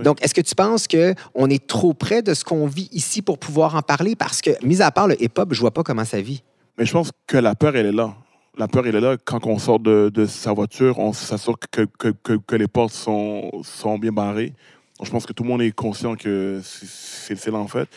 [0.02, 3.38] Donc, est-ce que tu penses qu'on est trop près de ce qu'on vit ici pour
[3.38, 4.16] pouvoir en parler?
[4.16, 6.42] Parce que, mis à part le hip-hop, je vois pas comment ça vit.
[6.78, 8.14] Mais je pense que la peur, elle est là.
[8.58, 9.18] La peur, elle est là.
[9.26, 12.94] Quand on sort de, de sa voiture, on s'assure que, que, que, que les portes
[12.94, 14.54] sont, sont bien barrées.
[15.04, 17.88] Je pense que tout le monde est conscient que c'est- là, en fait.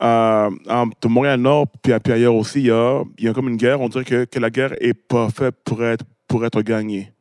[0.00, 3.48] Euh, en- de Montréal-Nord, puis, puis ailleurs aussi, il y a, il y a comme
[3.48, 3.80] une guerre.
[3.80, 7.12] On dirait que, que la guerre est pas faite pour être, pour être gagnée.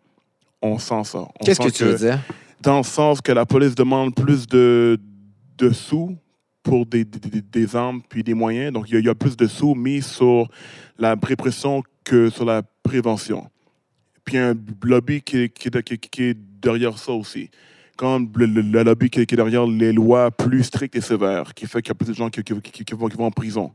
[0.62, 1.28] On sent ça.
[1.44, 2.20] Qu'est-ce que tu veux dire?
[2.62, 5.00] dans le sens que la police demande plus de,
[5.58, 6.16] de sous
[6.64, 8.74] pour des, des, armes puis des moyens.
[8.74, 10.48] Donc, il y, a- il y a plus de sous mis sur
[11.00, 13.48] la répression que sur la prévention.
[14.26, 17.50] Puis, il y a un lobby qui, qui, qui- qui est derrière ça aussi.
[17.98, 18.46] Comme le,
[18.84, 21.92] lobby qui, qui est derrière les lois plus strictes et sévères, qui fait qu'il y
[21.92, 23.72] a plus de gens qui, qui- qui- qui vont, qui vont en prison.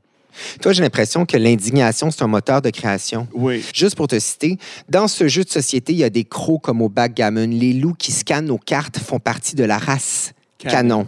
[0.62, 3.28] Toi, j'ai l'impression que l'indignation, c'est un moteur de création.
[3.34, 3.62] Oui.
[3.74, 4.56] Juste pour te citer,
[4.88, 7.48] dans ce jeu de société, il y a des crocs comme au backgammon.
[7.50, 10.32] Les loups qui scannent nos cartes font partie de la race
[10.70, 11.06] canon.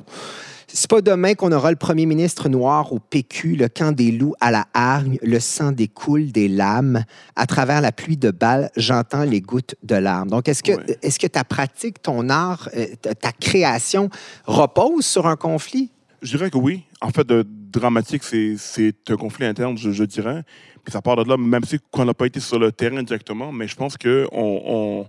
[0.76, 4.34] C'est pas demain qu'on aura le premier ministre noir au PQ, le camp des loups
[4.40, 7.04] à la hargne, le sang découle des lames.
[7.36, 10.30] À travers la pluie de balles, j'entends les gouttes de larmes.
[10.30, 10.98] Donc, est-ce que, Ouais.
[11.00, 12.86] est-ce que ta pratique, ton art, euh,
[13.20, 14.10] ta création
[14.46, 15.92] repose sur un conflit?
[16.22, 16.82] Je dirais que oui.
[17.00, 20.42] En fait, de dramatique, c'est c'est un conflit interne, je, je dirais.
[20.82, 23.52] Puis ça part de là, même si on n'a pas été sur le terrain directement,
[23.52, 25.06] mais je pense qu'on on,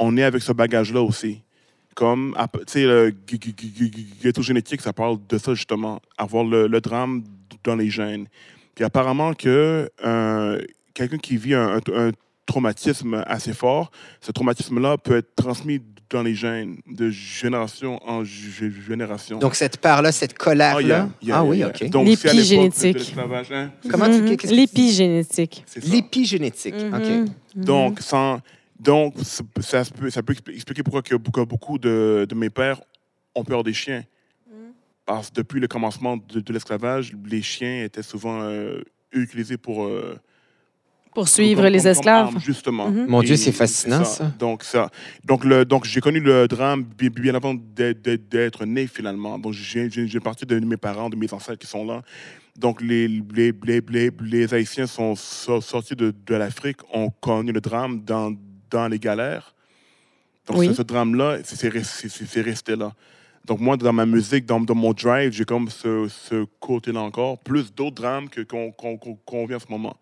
[0.00, 1.42] on est avec ce bagage-là aussi.
[1.96, 3.10] Comme, tu sais, le
[4.22, 7.24] ghetto génétique, ça parle de ça justement, avoir le, le drame
[7.64, 8.26] dans les gènes.
[8.74, 10.60] Puis apparemment que euh,
[10.92, 12.10] quelqu'un qui vit un, un- un
[12.44, 15.80] traumatisme assez fort, ce traumatisme-là peut être transmis
[16.10, 19.38] dans les gènes de génération en gé- génération.
[19.38, 20.80] Donc, cette peur-là, cette Ah, colère-là?
[20.86, 21.68] yeah, yeah, ah oui, yeah.
[21.68, 21.80] OK.
[21.80, 22.96] L'épigénétique.
[23.50, 24.54] hein, tu dis?
[24.54, 25.64] L'épigénétique.
[25.82, 26.74] L'épigénétique.
[26.92, 27.00] OK.
[27.08, 27.64] Mhm.
[27.64, 28.38] Donc, sans,
[28.78, 29.42] donc ça,
[29.84, 32.80] peut, ça peut expli- expliquer pourquoi que, que beaucoup de, de mes pères
[33.34, 34.04] ont peur des chiens.
[35.04, 38.80] Parce que depuis le commencement de, de l'esclavage, les chiens étaient souvent euh,
[39.12, 39.84] utilisés pour...
[39.84, 40.18] euh,
[41.14, 42.26] Pour suivre comme- les comme- comme esclaves.
[42.26, 42.90] arme, justement.
[42.90, 43.06] Mhm.
[43.06, 44.32] Mon Dieu, c'est fascinant, ça.
[44.38, 44.90] Donc, ça.
[45.24, 49.38] Donc, le, donc j'ai connu le drame bi- bien avant d'être- né, finalement.
[49.38, 52.02] Donc, j'ai j'ai- j'ai parti de mes parents, de mes ancêtres qui sont là.
[52.58, 57.52] Donc, les, les, les, les, les Haïtiens sont so- sortis de, de l'Afrique, ont connu
[57.52, 58.32] le drame dans,
[58.70, 59.54] dans les galères.
[60.46, 60.68] Donc, Oui.
[60.68, 62.92] ce, ce drame-là, c'est- resté, là.
[63.44, 67.38] Donc, moi, dans ma musique, dans, dans mon drive, j'ai comme ce, ce côté-là encore,
[67.38, 69.96] plus d'autres drames qu'on qu'on vit en ce moment.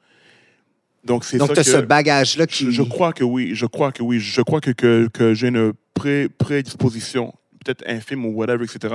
[1.04, 2.64] Donc, c'est Donc, tu as que ce bagage-là qui.
[2.64, 3.54] je, je crois que oui.
[3.54, 4.18] Je crois que oui.
[4.20, 8.94] Je crois que, que, que j'ai une pré- prédisposition, peut-être infime ou whatever, etc.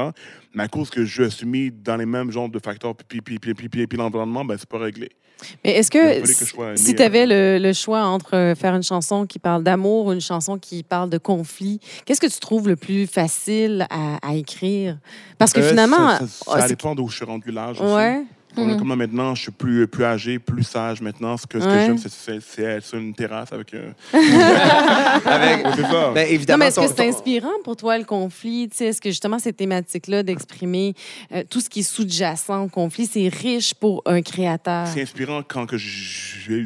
[0.56, 3.38] Mais à cause que je suis mis dans les mêmes genres de facteurs, puis, puis,
[3.38, 5.10] puis, puis, puis, puis l'environnement, ben, c'est pas réglé.
[5.64, 6.26] Mais est-ce que,
[6.76, 10.22] si tu avais le, le choix entre faire une chanson qui parle d'amour ou une
[10.22, 14.98] chanson qui parle de conflit, qu'est-ce que tu trouves le plus facile à, à écrire?
[15.38, 16.10] Parce que Euh, finalement...
[16.18, 18.26] Ça, ça, ça c'est- dépend d'où je suis rendu l'âge aussi.
[18.56, 18.78] Comme, Mhm.
[18.80, 21.38] comme là, maintenant, je suis plus, plus âgé, plus sage maintenant.
[21.38, 21.86] Ce que, ce que Ouais.
[21.86, 23.94] j'aime, c'est- c'est c'est être sur une terrasse avec un.
[25.26, 26.12] Avec- Ouais, c'est ça.
[26.14, 28.68] Ben, Non, évidemment, mais est-ce que c'est ton- inspirant pour toi, le conflit?
[28.70, 30.94] Tu sais, Est-ce que justement, cette thématique-là d'exprimer
[31.32, 34.88] euh, tout ce qui est sous-jacent au conflit, c'est riche pour un créateur?
[34.88, 36.66] C'est inspirant quand que j'ai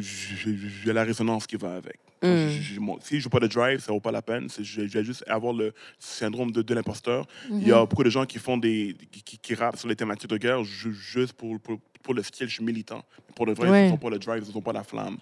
[0.84, 1.96] j'ai la résonance qui va avec.
[2.24, 2.48] Mm.
[2.48, 4.48] j'ai- mon- si je n'ai pas de drive, ça ne vaut pas la peine.
[4.58, 7.26] Je je vais juste avoir le syndrome de, de l'imposteur.
[7.50, 9.96] Il y a beaucoup de gens qui font des qui, qui, qui rappent sur les
[9.96, 13.04] thématiques de guerre ju- juste pour, pour, pour le style, je suis militant.
[13.34, 13.86] Pour le vrai, Ouais.
[13.86, 15.16] ils n'ont pas le drive, ils n'ont pas la flamme.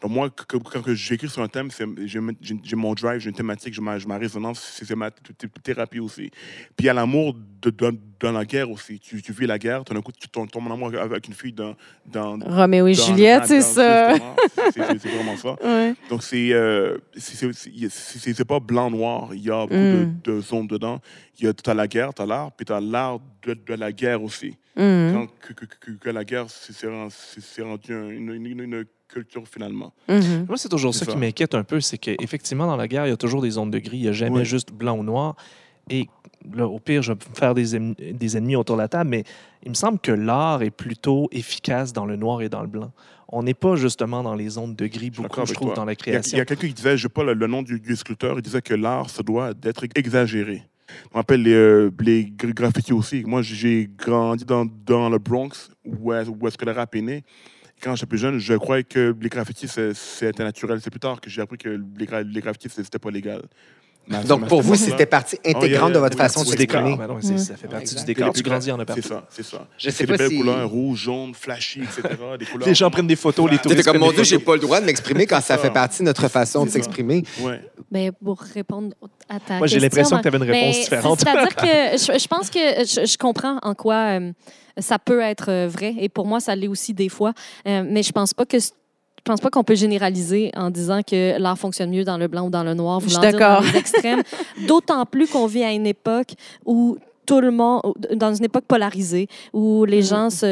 [0.00, 1.68] Donc moi, que- quand j'écris sur un thème,
[2.04, 6.30] j'ai mon drive, j'ai une thématique, j'ai ma, ma résonance, c'est ma thérapie aussi.
[6.76, 8.98] Puis il y a l'amour de- de- dans la guerre aussi.
[9.00, 11.52] Tu, tu vis la guerre, tout d'un coup, tu tombes, en amour avec une fille
[11.52, 11.74] dans...
[12.06, 14.14] dans Roméo et Juliette, c'est ça.
[14.72, 15.56] C'est- vraiment ça.
[15.62, 15.94] Ouais.
[16.08, 19.30] Donc, c'est euh, c'est- pas blanc-noir.
[19.34, 20.20] Il y a beaucoup Mm.
[20.22, 21.00] de, de zones dedans.
[21.38, 23.74] Il y a, as la guerre, tu as l'art, puis tu as l'art de, de
[23.74, 24.56] la guerre aussi.
[24.76, 25.12] Mhm.
[25.14, 28.60] Quand, que- que- que la guerre, c'est c'est ren- c'est- c'est rendu un- une, une-
[28.60, 29.92] une culture finalement.
[30.08, 30.46] Mhm.
[30.48, 31.12] Moi, c'est toujours C'est ça, ça.
[31.12, 33.70] qui m'inquiète un peu, c'est qu'effectivement, dans la guerre, il y a toujours des zones
[33.70, 33.98] de gris.
[33.98, 34.44] Il n'y a jamais Oui.
[34.44, 35.36] juste blanc ou noir.
[35.88, 36.08] Et
[36.52, 39.08] là, au pire, je vais me faire des, em- des ennemis autour de la table,
[39.10, 39.22] mais
[39.62, 42.90] il me semble que l'art est plutôt efficace dans le noir et dans le blanc.
[43.28, 45.76] On n'est pas justement dans les zones de gris beaucoup, je trouve, toi.
[45.76, 46.38] dans la Il y a, il création.
[46.38, 48.42] y a quelqu'un qui disait, je n'ai pas le, le nom du, du sculpteur, il
[48.42, 50.62] disait que l'art se doit d'être exagéré.
[51.12, 53.22] On appelle les, euh, les gra- graffitis aussi.
[53.24, 54.64] Moi, j'ai grandi dans,
[55.08, 57.24] le Bronx, où, est- où est-ce que le rap est né.
[57.82, 60.80] Quand j'étais plus jeune, je croyais que les graffitis, c'était naturel.
[60.80, 63.42] C'est plus tard que j'ai appris que les, les graffitis, c'était pas légal.
[64.26, 66.96] Donc, pour vous, c'était partie intégrante de votre façon de s'exprimer.
[66.96, 67.38] Ben c'est- Mm.
[67.38, 68.32] Ça fait partie du décor.
[68.32, 69.02] Tu grandis en a partout.
[69.02, 69.66] C'est ça, c'est ça.
[69.76, 72.02] Je sais C'est pas des belles si- couleurs, rouge, jaune, flashy, etc.
[72.38, 72.68] Des couleurs.
[72.68, 74.86] Les gens prennent des photos, les touristes comme, mon Dieu, j'ai pas le droit de
[74.86, 77.24] m'exprimer quand ça fait partie de notre façon de s'exprimer.
[77.90, 78.94] Mais pour répondre
[79.28, 81.18] à ta Moi, j'ai question, l'impression que tu avais une réponse mais différente.
[81.20, 82.58] c'est- C'est-à-dire que je, pense que
[83.06, 84.32] je, comprends en quoi euh,
[84.78, 87.32] ça peut être euh, vrai, et pour moi, ça l'est aussi des fois.
[87.66, 88.56] Euh, mais je pense pas que
[89.26, 92.50] pense pas qu'on peut généraliser en disant que l'art fonctionne mieux dans le blanc ou
[92.50, 93.00] dans le noir.
[93.00, 93.62] Je voulant dire dans d'accord.
[93.62, 94.22] les extrêmes.
[94.68, 96.34] D'autant plus qu'on vit à une époque
[96.64, 97.82] où tout le monde,
[98.14, 100.02] dans une époque polarisée, où les Mhm.
[100.04, 100.46] gens se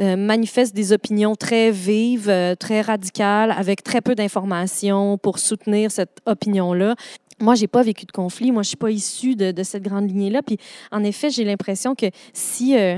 [0.00, 5.92] euh, manifestent des opinions très vives, euh, très radicales, avec très peu d'informations pour soutenir
[5.92, 6.96] cette opinion-là.
[7.40, 8.50] Moi, j'ai pas vécu de conflit.
[8.52, 10.42] Moi, je suis pas issue de, de cette grande lignée-là.
[10.42, 10.58] Puis,
[10.90, 12.96] en effet, j'ai l'impression que si euh,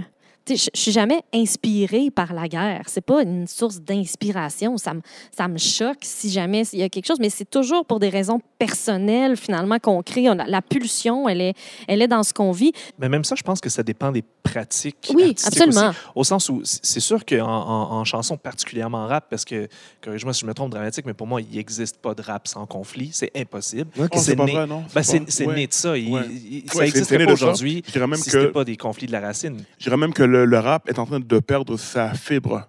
[0.49, 2.83] je je suis jamais inspirée par la guerre.
[2.87, 4.77] C'est pas une source d'inspiration.
[4.77, 5.01] Ça me,
[5.37, 8.09] ça me choque si jamais il y a quelque chose, mais c'est toujours pour des
[8.09, 10.29] raisons personnelles, finalement, qu'on crée.
[10.29, 11.55] On a- la pulsion, elle est,
[11.89, 12.73] elle est dans ce qu'on vit.
[12.99, 15.13] Mais même ça, je pense que ça dépend des pratiques.
[15.15, 15.89] Oui, absolument.
[15.91, 15.99] aussi.
[16.15, 19.69] au sens où c'est sûr qu'en en, en chanson, particulièrement en rap, parce que,
[20.03, 22.67] corrige-moi si je me trompe dramatique, mais pour moi, il n'existe pas de rap sans
[22.67, 23.11] conflit.
[23.13, 23.91] C'est impossible.
[23.99, 24.11] Ok.
[24.15, 24.85] Oh, c'est pas né- vrai, non?
[24.95, 25.55] Ben, c'est ouais.
[25.55, 25.97] né de ça.
[25.97, 26.23] Il- Ouais.
[26.31, 29.21] il- Ouais, ça c'est né pas aujourd'hui si que- c'était pas des conflits de la
[29.21, 29.63] racine.
[29.79, 32.67] Je dirais même que le, le rap est en train de perdre sa fibre.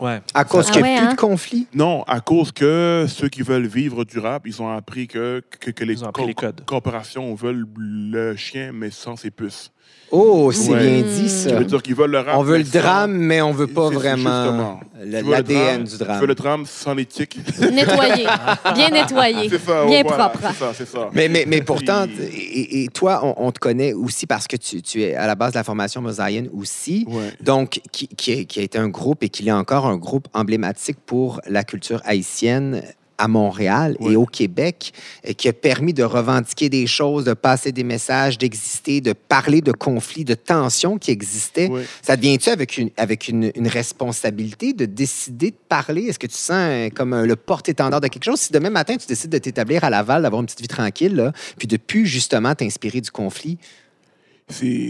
[0.00, 0.22] Ouais.
[0.32, 1.12] À cause Ah qu'il n'y a ouais, plus hein?
[1.12, 1.66] de conflit.
[1.74, 5.70] Non, à cause que ceux qui veulent vivre du rap, ils ont appris que, que,
[5.70, 6.64] que les, appris les codes.
[6.64, 9.70] corporations veulent le chien, mais sans ses puces.
[10.12, 11.02] Oh, c'est Ouais.
[11.02, 11.54] bien dit, Ça ça.
[11.56, 12.34] veut dire qu'ils veulent le rap.
[12.36, 16.26] On veut le drame, mais on veut pas vraiment l'ADN drame, du Tu veux drame.
[16.26, 17.38] le drame sans l'éthique?
[17.60, 18.26] Nettoyé,
[18.74, 19.86] bien nettoyé, C'est ça.
[19.86, 20.48] bien voilà, propre.
[20.52, 21.10] C'est ça, c'est ça.
[21.12, 24.82] Mais, mais, mais pourtant, et, et toi, on, on te connaît aussi parce que tu,
[24.82, 27.06] tu es à la base de la formation Mosaïen aussi.
[27.08, 27.30] Ouais.
[27.40, 30.26] Donc, qui, qui, est- qui a été un groupe et qui est encore un groupe
[30.34, 32.82] emblématique pour la culture haïtienne
[33.20, 37.70] à Montréal et au Québec, et qui a permis de revendiquer des choses, de passer
[37.70, 41.70] des messages, d'exister, de parler de conflits, de tensions qui existaient.
[42.02, 46.04] Ça devient-tu avec, une, avec une, une responsabilité de décider de parler?
[46.04, 48.40] Est-ce que tu sens euh, comme euh, le porte-étendard de quelque chose?
[48.40, 51.32] Si demain matin, tu décides de t'établir à Laval, d'avoir une petite vie tranquille, là,
[51.58, 53.58] puis de plus justement t'inspirer du conflit,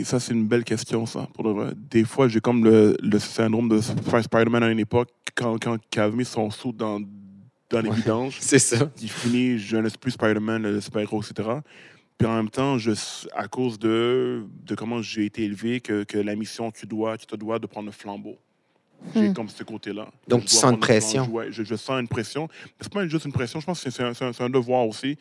[0.05, 1.73] Ça, c'est une belle question, ça, pour de vrai.
[1.91, 5.77] Des fois, j'ai comme le, le syndrome de Sp- Spider-Man à une époque, quand, quand
[5.95, 6.99] il avait mis son sou dans,
[7.71, 7.97] dans les Ouais.
[7.97, 8.37] vidanges.
[8.41, 8.91] c'est ça.
[9.01, 11.49] Il finit, je ne suis plus Spider-Man, le super-héros, etc.
[12.19, 12.93] Puis en même temps, je,
[13.35, 17.27] à cause de, de comment j'ai été élevé, que, que la mission, tu dois, tu
[17.27, 18.37] te dois de prendre le flambeau.
[19.15, 19.33] J'ai Hmm.
[19.33, 20.09] comme ce côté-là.
[20.29, 21.25] Donc, Je tu sens une pression.
[21.29, 22.49] Ouais, je, je sens une pression.
[22.81, 25.17] C'est pas juste une pression, je pense que c'est un, un- un devoir aussi.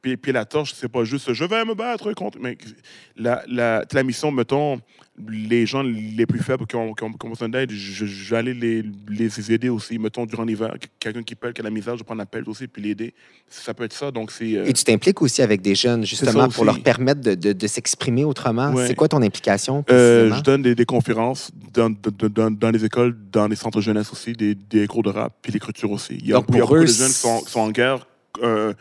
[0.00, 2.38] Puis, puis la torche, c'est pas juste je vais me battre contre.
[2.38, 2.56] Mais
[3.16, 4.80] la, la, la mission, mettons,
[5.28, 8.52] les gens les plus faibles qui ont, qui ont, qui ont besoin d'aide, je, aller
[8.52, 9.96] les, les aider aussi.
[9.98, 12.66] Mettons, durant l'hiver, quelqu'un qui pèle, qui a la misère, je prends un appel aussi,
[12.66, 13.14] puis l'aider.
[13.48, 14.10] Ça peut être ça.
[14.10, 14.56] Donc, c'est.
[14.56, 17.66] euh, Et tu t'impliques aussi avec des jeunes, justement, pour leur permettre de, de- de
[17.68, 18.72] s'exprimer autrement.
[18.72, 18.88] Ouais.
[18.88, 19.84] C'est quoi ton implication?
[19.90, 23.80] Euh, je donne des, des conférences dans, dans, dans, dans les écoles, dans les centres
[23.80, 26.14] jeunesse aussi, des, des cours de rap, puis l'écriture aussi.
[26.20, 27.50] Il y a, Donc, il y a pour beaucoup eux, de jeunes qui sont, qui
[27.52, 28.06] sont en guerre.
[28.42, 28.72] euh,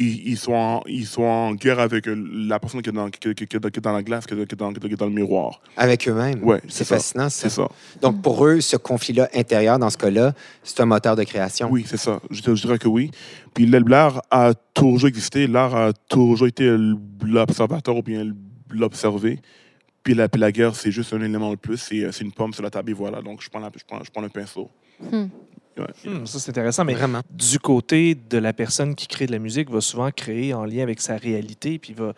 [0.00, 2.14] ils, ils sont en, ils sont en guerre avec euh,
[2.48, 4.26] la personne qui est dans, qui, qui- qui est dans- qui est dans la glace,
[4.26, 5.60] qui est, qui est dans, qui est dans le miroir.
[5.76, 6.42] Avec eux-mêmes?
[6.42, 7.48] Ouais, c'est fascinant, ça.
[7.48, 7.68] C'est ça.
[8.00, 10.32] Donc, pour eux, ce conflit-là intérieur, dans ce cas-là,
[10.62, 11.68] c'est un moteur de création.
[11.70, 12.20] Oui, c'est ça.
[12.30, 13.10] Je, je dirais que oui.
[13.54, 15.46] Puis l'art a toujours existé.
[15.46, 16.74] L'art a toujours été
[17.22, 18.24] l'observateur ou bien
[18.70, 19.38] l'observer.
[20.02, 21.76] Puis la, puis la guerre, c'est juste un élément de plus.
[21.76, 23.20] C'est c'est une pomme sur la table et voilà.
[23.20, 24.70] Donc, je prends, la- je prends, je prends le pinceau.
[25.12, 25.26] Hmm.
[25.78, 26.10] Ouais.
[26.10, 26.84] Hmm, ça, c'est intéressant.
[26.84, 27.20] Mais Vraiment.
[27.30, 30.82] du côté de la personne qui crée de la musique, va souvent créer en lien
[30.82, 32.12] avec sa réalité, puis va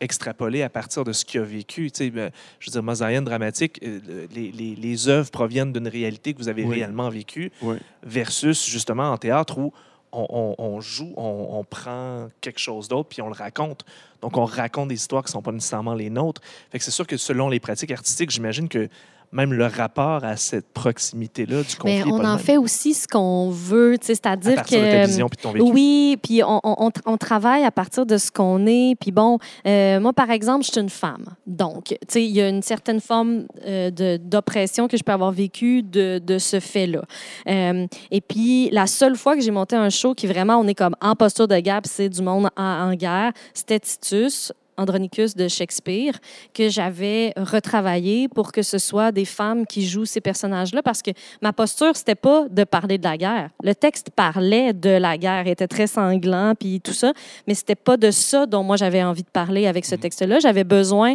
[0.00, 1.90] extrapoler à partir de ce qu'il a vécu.
[1.90, 5.88] Tu sais, ben, je veux dire, Mosaïen dramatique, euh, les, les, les œuvres proviennent d'une
[5.88, 6.76] réalité que vous avez Oui.
[6.76, 7.76] réellement vécue, Oui.
[8.02, 9.72] versus justement en théâtre où
[10.12, 13.84] on, on- on joue, on, on prend quelque chose d'autre, puis on le raconte.
[14.22, 16.40] Donc, on raconte des histoires qui ne sont pas nécessairement les nôtres.
[16.70, 18.88] Fait que c'est sûr que selon les pratiques artistiques, j'imagine que
[19.32, 23.06] même le rapport à cette proximité-là du conflit Mais est on en fait aussi ce
[23.06, 24.74] qu'on veut, c'est-à-dire que...
[24.74, 25.64] de ta vision puis ton vécu.
[25.70, 28.96] Oui, puis on, on- on- on travaille à partir de ce qu'on est.
[29.00, 31.26] Puis bon, euh, moi, par exemple, je suis une femme.
[31.46, 35.30] Donc, tu sais, il y a une certaine forme euh, d'oppression que je peux avoir
[35.32, 37.02] vécue de, de ce fait-là.
[37.48, 40.74] Euh, et puis, la seule fois que j'ai monté un show qui vraiment, on est
[40.74, 44.52] comme en posture de guerre, c'est du monde en, en guerre, c'était Titus.
[44.80, 46.14] Andronicus de Shakespeare,
[46.54, 51.10] que j'avais retravaillé pour que ce soit des femmes qui jouent ces personnages-là, parce que
[51.42, 53.50] ma posture, c'était pas de parler de la guerre.
[53.62, 57.12] Le texte parlait de la guerre, était très sanglant, puis tout ça,
[57.46, 60.38] mais c'était pas de ça dont moi j'avais envie de parler avec ce texte-là.
[60.40, 61.14] J'avais besoin,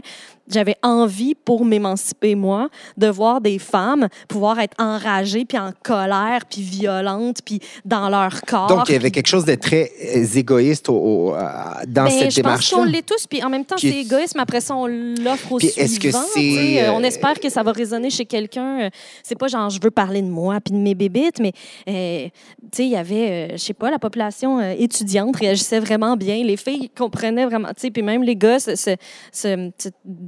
[0.51, 6.41] j'avais envie pour m'émanciper moi, de voir des femmes pouvoir être enragées, puis en colère,
[6.49, 8.67] puis violentes, puis dans leur corps.
[8.67, 11.39] Donc, il y avait quelque chose de très euh, égoïste au- au- euh,
[11.87, 14.35] dans ben, cette je pense qu'on l'est tous, puis en même temps, Puis- c'est égoïste,
[14.35, 17.63] mais après ça, on l'offre au Puis est-ce que c'est, euh, On espère que ça
[17.63, 18.89] va résonner chez quelqu'un.
[19.23, 21.51] C'est pas genre, je veux parler de moi puis de mes bébites, mais
[21.89, 22.27] euh,
[22.61, 26.15] tu sais, il y avait, euh, je sais pas, la population euh, étudiante réagissait vraiment
[26.15, 26.43] bien.
[26.43, 28.57] Les filles comprenaient vraiment, tu sais, puis même les gars,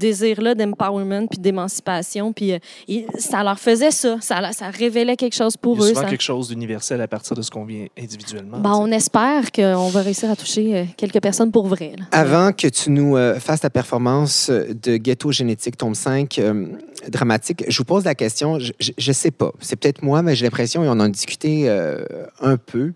[0.08, 4.18] désir-là d'empowerment puis d'émancipation, puis euh, il- ça leur faisait ça.
[4.22, 4.40] Ça,
[4.72, 5.90] révélait quelque chose pour Il y a eux.
[5.90, 8.60] souvent ça- quelque chose d'universel à partir de ce qu'on vient individuellement.
[8.60, 11.94] Ben, on espère qu'on va réussir à toucher euh, quelques personnes pour vrai.
[11.98, 12.06] là.
[12.12, 16.68] Avant que tu nous euh, fasses ta performance de Ghetto Génétique, tome 5, euh,
[17.10, 18.72] dramatique, je vous pose la question, je
[19.08, 22.04] ne sais pas, c'est peut-être moi, mais j'ai l'impression, et on en a discuté euh,
[22.42, 22.92] un peu,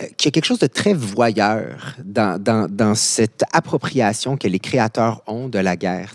[0.00, 4.48] euh, qu'il y a quelque chose de très voyeur dans, dans, dans cette appropriation que
[4.48, 6.12] les créateurs ont de la guerre.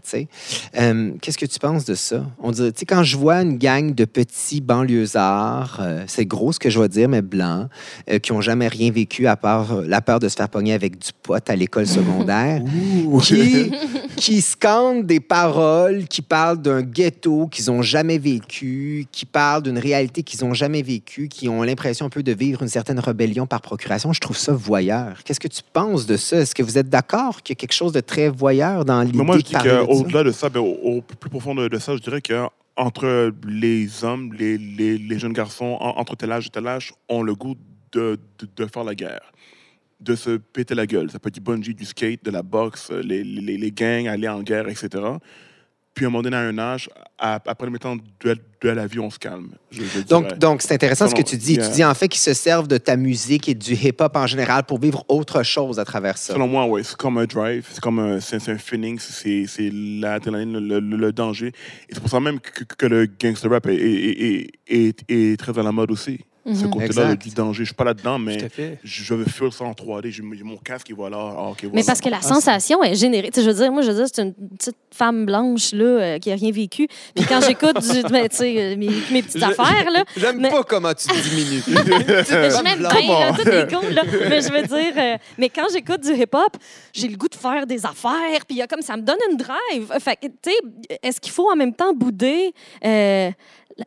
[0.77, 2.25] Euh, Qu'est-ce que tu penses de ça?
[2.39, 6.51] On dirait, tu sais, quand je vois une gang de petits banlieusards, euh, c'est gros
[6.51, 7.67] ce que je vais dire, mais blancs,
[8.09, 10.73] euh, qui n'ont jamais rien vécu à part euh, la peur de se faire pogner
[10.73, 12.61] avec du pot à l'école secondaire,
[13.23, 13.71] qui,
[14.15, 19.77] qui scandent des paroles, qui parlent d'un ghetto qu'ils n'ont jamais vécu, qui parlent d'une
[19.77, 23.45] réalité qu'ils n'ont jamais vécue, qui ont l'impression un peu de vivre une certaine rébellion
[23.45, 24.13] par procuration.
[24.13, 25.23] Je trouve ça voyeur.
[25.23, 26.37] Qu'est-ce que tu penses de ça?
[26.37, 29.17] Est-ce que vous êtes d'accord qu'il y a quelque chose de très voyeur dans l'idée
[29.17, 34.03] de de de ça, ben, au, plus profond de, ça, je dirais que entre les
[34.05, 37.55] hommes, les, les, jeunes garçons, en- entre tel âge et tel âge, ont le goût
[37.91, 38.17] de,
[38.55, 39.33] de, faire la guerre,
[39.99, 41.09] de se péter la gueule.
[41.11, 44.41] Ça peut être du bungee, du skate, de la boxe, les, les gangs, aller en
[44.43, 44.87] guerre, etc.
[45.99, 48.87] Puis à un moment donné, à un âge, à- après le temps de, de la
[48.87, 49.49] vie, on se calme.
[49.69, 50.03] Je, je dirais.
[50.05, 51.55] Donc, donc c'est intéressant ce que tu dis.
[51.55, 51.67] yeah.
[51.67, 54.63] Tu dis en fait qu'ils se servent de ta musique et du hip-hop en général
[54.63, 56.31] pour vivre autre chose à travers ça.
[56.35, 59.69] Selon moi, oui, c'est comme un drive, c'est comme un, c'est, un feeling, c'est, c'est
[59.73, 61.47] l'adrénaline, le, le- le danger.
[61.89, 65.37] Et c'est pour ça même que, que le gangster rap est, est, est, est- est
[65.37, 66.21] très à la mode aussi.
[66.45, 66.69] Ce Mhm.
[66.71, 67.59] côté-là du danger.
[67.63, 68.37] Je suis pas là-dedans, mais
[68.83, 70.09] je veux fuir ça en 3D.
[70.09, 71.17] J'ai mon casque, il va là.
[71.37, 73.29] Ah, ok, Mais parce que la Ah, sensation est générée.
[73.29, 75.83] Tu sais, je veux dire, moi, je veux dire, c'est une petite femme blanche là,
[75.85, 76.87] euh, qui a rien vécu.
[77.13, 80.39] Puis quand j'écoute du- ben, tu sais, euh, mes, mes petites Je- affaires, là, J'aime
[80.39, 81.61] Mais- pas comment tu diminues.
[81.67, 84.03] je m'aime bien, là, tout est cool, là.
[84.29, 86.55] Mais je veux dire, euh, mais quand j'écoute du hip-hop,
[86.93, 89.19] j'ai le goût de faire des affaires, puis il y a comme ça me donne
[89.31, 89.93] une drive.
[89.99, 92.53] Fait que, tu sais, est-ce qu'il faut en même temps bouder
[92.85, 93.29] euh,
[93.77, 93.85] la,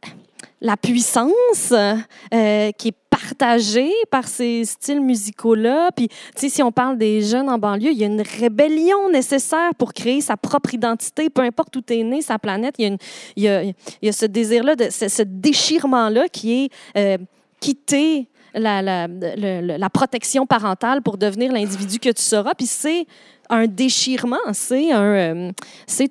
[0.62, 5.90] la puissance euh, qui est partagée par ces styles musicaux-là?
[5.94, 9.92] Puis, si on parle des jeunes en banlieue, il y a une rébellion nécessaire pour
[9.92, 12.76] créer sa propre identité, peu importe où tu es né, sa planète.
[12.78, 12.96] Il
[13.36, 17.18] y a, ce désir-là, ce, déchirement-là qui est euh,
[17.60, 22.54] quitter la, la protection parentale pour devenir l'individu que tu seras.
[22.54, 23.06] Puis c'est
[23.52, 25.52] un déchirement, c'est un, euh,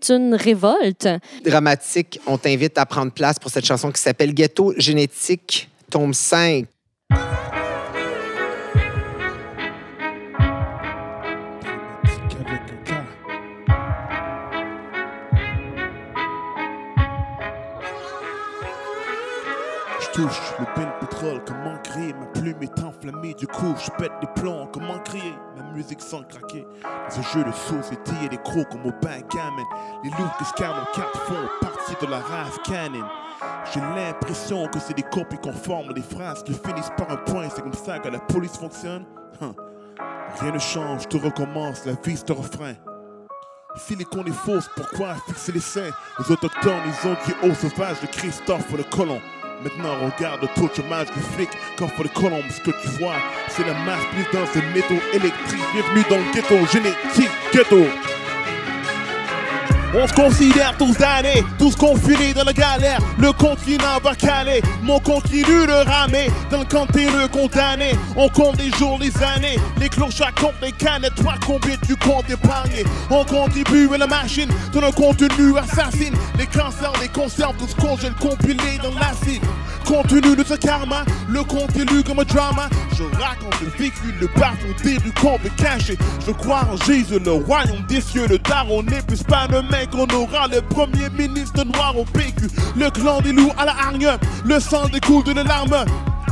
[0.09, 1.09] une révolte.
[1.43, 6.65] Dramatique, on t'invite à prendre place pour cette chanson qui s'appelle Ghetto Génétique, tome 5.
[20.13, 24.27] Touche le bel pétrole, comment crier Ma plume est enflammée, du coup je pète les
[24.35, 26.65] plombs, comment crier Ma musique sans craquer.
[26.83, 29.65] Dans un jeu de société et des crocs comme au backgammon
[30.03, 33.05] Les loups qui scamment en carte font partie de la race canon.
[33.73, 37.61] J'ai l'impression que c'est des copies conformes, des phrases qui finissent par un point, c'est
[37.61, 39.05] comme ça que la police fonctionne.
[39.41, 39.53] Hein.
[40.39, 42.73] Rien ne change, tout recommence, la vie c'est un refrain
[43.77, 45.91] si l'icône est fausse, pourquoi fixer les seins?
[46.19, 49.21] Les autochtones, ils ont dit au sauvage de Christophe le colon.
[49.63, 52.49] Maintenant, regarde tout le chômage du flic comme pour le colombe.
[52.49, 53.15] Ce que tu vois,
[53.47, 55.61] c'est la masse prise dans ces métaux électriques.
[55.73, 58.10] Bienvenue dans le ghetto génétique, ghetto.
[59.93, 62.99] On se considère tous damnés, tous confinés dans la galère.
[63.19, 66.31] Le continent va caler, mon continue de ramer.
[66.49, 69.59] Dans le le condamné, on compte les jours, les années.
[69.79, 72.85] Les clochards comptent les canettes, toi combien tu comptes épargner.
[73.09, 76.15] On contribue à la machine, dans le contenu assassine.
[76.39, 79.43] Les cancers, les conserves, tout ce qu'on gèle compilé dans l'acide.
[79.85, 81.41] Contenu de ce karma, le
[81.91, 82.69] lu comme un drama.
[82.95, 85.97] Je raconte le vécu, le bâton du comble caché.
[86.25, 89.89] Je crois en Jésus, le royaume des cieux, le daron plus pas le mec.
[89.95, 92.47] On aura le premier ministre noir au PQ.
[92.75, 94.09] Le clan des loups à la hargne,
[94.45, 95.85] le sang découle de larmes.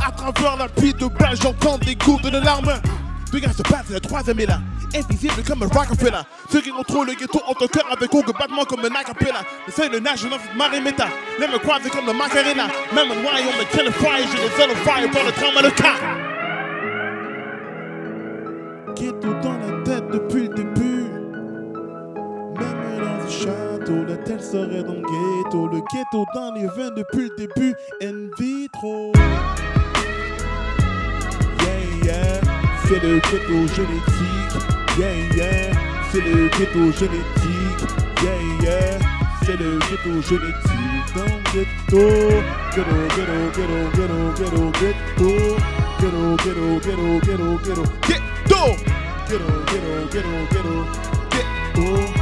[0.04, 2.72] À travers la pluie de balles, j'entends des coups de larmes.
[3.32, 4.60] Deux gars se battent, la troisième est là.
[4.94, 6.22] Invisible comme un Rockefeller.
[6.50, 9.42] Ceux qui contrôlent le ghetto ont un cœur avec aucun battement comme un acapella.
[9.68, 11.06] Essaye de nage dans méta.
[11.38, 12.66] Les me croiser comme le Macarena.
[12.92, 15.70] Même un royaume me tient le fire, je les le fire par le trauma de
[15.70, 15.96] car.
[18.96, 19.79] Ghetto dans la
[24.30, 25.68] tête serait dans le ghetto.
[25.68, 27.74] Le ghetto dans les veines depuis le début.
[28.02, 29.12] In vitro.
[31.60, 32.40] Yeah, yeah.
[32.86, 34.54] C'est le ghetto génétique.
[34.98, 35.72] Yeah, yeah.
[36.12, 37.82] C'est le ghetto génétique.
[38.22, 38.98] Yeah, yeah.
[39.44, 41.08] C'est le ghetto génétique.
[41.16, 42.04] Dans le ghetto.
[42.74, 45.30] Ghetto, ghetto, ghetto, ghetto, ghetto, ghetto.
[46.00, 47.84] Ghetto, ghetto, ghetto, ghetto, ghetto.
[48.06, 48.62] Ghetto!
[49.28, 50.76] Ghetto, ghetto, ghetto, ghetto.
[51.30, 52.19] Ghetto.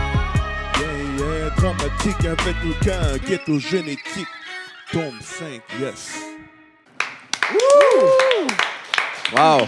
[1.59, 4.29] Dramatique avec aucun ghetto génétique.
[4.93, 6.15] Tombe 5, yes.
[9.37, 9.67] Wow!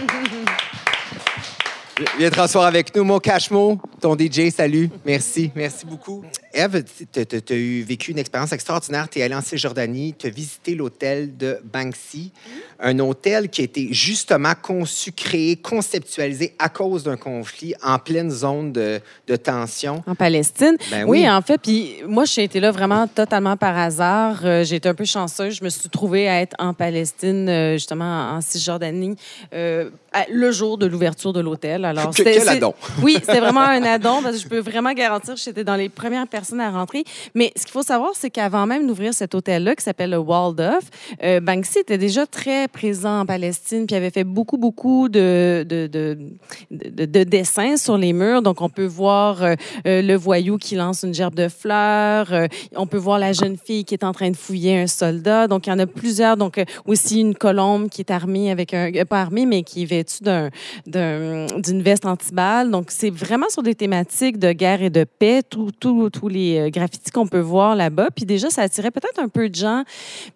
[2.17, 4.89] Viens te avec nous, mon Cashmo, ton DJ, salut.
[5.05, 6.23] Merci, merci beaucoup.
[6.53, 9.07] Eve, tu as eu vécu une expérience extraordinaire.
[9.09, 12.31] Tu es allée en Cisjordanie, tu as visité l'hôtel de Banksy,
[12.79, 18.29] un hôtel qui a été justement conçu, créé, conceptualisé à cause d'un conflit en pleine
[18.29, 20.03] zone de, de tension.
[20.07, 20.77] En Palestine?
[20.89, 21.21] Ben oui.
[21.21, 21.29] oui.
[21.29, 21.59] en fait.
[21.61, 24.41] Puis moi, j'ai été là vraiment totalement par hasard.
[24.43, 25.55] Euh, j'ai été un peu chanceuse.
[25.55, 29.15] Je me suis trouvée à être en Palestine, euh, justement en Cisjordanie,
[29.53, 29.89] euh,
[30.29, 31.85] le jour de l'ouverture de l'hôtel.
[31.85, 32.73] Alors, Que- quel adon.
[33.01, 35.87] Oui, c'était vraiment un addon parce que je peux vraiment garantir que j'étais dans les
[35.89, 36.40] premières personnes
[37.35, 40.85] Mais ce qu'il faut savoir, c'est qu'avant même d'ouvrir cet hôtel-là, qui s'appelle le Waldorf,
[41.23, 45.87] euh, Banksy était déjà très présent en Palestine, puis avait fait beaucoup, beaucoup de, de,
[45.87, 46.17] de,
[46.71, 48.41] de- de dessins sur les murs.
[48.41, 49.55] Donc, on peut voir euh,
[49.87, 52.31] euh, le voyou qui lance une gerbe de fleurs.
[52.33, 55.47] euh, on peut voir la jeune fille qui est en train de fouiller un soldat.
[55.47, 56.37] Donc, il y en a plusieurs.
[56.37, 58.89] Donc, aussi une colombe qui est armée avec un...
[59.09, 60.49] Pas armée, mais qui est vêtue d'un-
[60.85, 62.69] d'un- d'une veste antiballe.
[62.71, 66.69] Donc, c'est vraiment sur des thématiques de guerre et de paix, tous- tous les euh,
[66.69, 68.09] graffitis qu'on peut voir là-bas.
[68.15, 69.83] Puis déjà, ça attirait peut-être un peu de gens.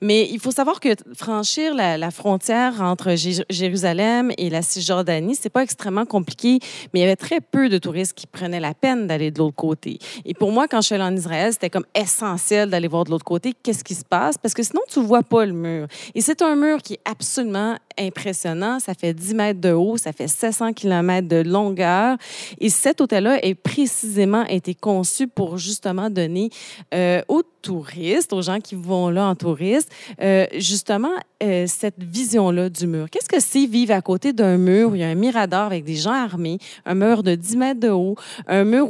[0.01, 5.49] Mais il faut savoir que franchir la, frontière entre Jé- Jérusalem et la Cisjordanie, c'est
[5.49, 6.59] pas extrêmement compliqué,
[6.93, 9.55] mais il y avait très peu de touristes qui prenaient la peine d'aller de l'autre
[9.55, 9.99] côté.
[10.25, 13.11] Et pour moi, quand je suis allée en Israël, c'était comme essentiel d'aller voir de
[13.11, 15.87] l'autre côté qu'est-ce qui se passe, parce que sinon, tu vois pas le mur.
[16.13, 18.79] Et c'est un mur qui est absolument impressionnant.
[18.79, 22.17] Ça fait 10 mètres de haut, ça fait 700 km de longueur.
[22.59, 26.49] Et cet hôtel-là est précisément été conçu pour justement donner
[26.93, 29.91] euh, aux touristes, aux gens qui vont là en touriste,
[30.21, 33.09] euh, justement euh, cette vision-là du mur.
[33.09, 35.83] Qu'est-ce que c'est vivre à côté d'un mur où il y a un mirador avec
[35.83, 38.15] des gens armés, un mur de 10 mètres de haut,
[38.47, 38.87] un mur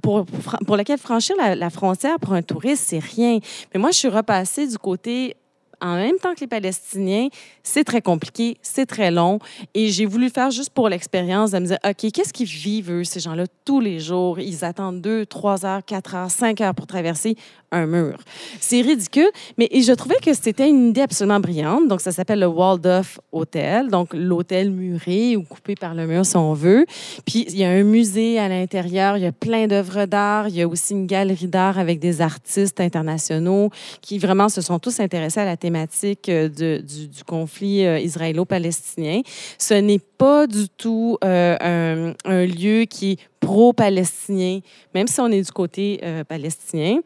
[0.00, 0.24] pour,
[0.66, 3.38] pour lequel franchir la, la frontière pour un touriste, c'est rien.
[3.72, 5.36] Mais moi, je suis repassée du côté
[5.80, 7.28] en même temps que les Palestiniens,
[7.62, 9.38] c'est très compliqué, c'est très long.
[9.74, 12.90] Et j'ai voulu le faire juste pour l'expérience de me dire, OK, qu'est-ce qu'ils vivent,
[12.90, 14.38] eux, ces gens-là, tous les jours?
[14.40, 17.36] Ils attendent deux, trois heures, quatre heures, cinq heures pour traverser
[17.70, 18.18] un mur.
[18.60, 21.88] C'est ridicule, mais je trouvais que c'était une idée absolument brillante.
[21.88, 26.36] Donc, ça s'appelle le Waldorf Hotel, donc l'hôtel muré ou coupé par le mur, si
[26.36, 26.86] on veut.
[27.26, 30.56] Puis, il y a un musée à l'intérieur, il y a plein d'œuvres d'art, il
[30.56, 35.00] y a aussi une galerie d'art avec des artistes internationaux qui vraiment se sont tous
[35.00, 39.20] intéressés à la thématique euh, du, conflit euh, israélo-palestinien.
[39.58, 44.60] Ce n'est pas du tout euh, un, lieu qui est pro-palestinien,
[44.94, 47.00] même si on est du côté palestinien.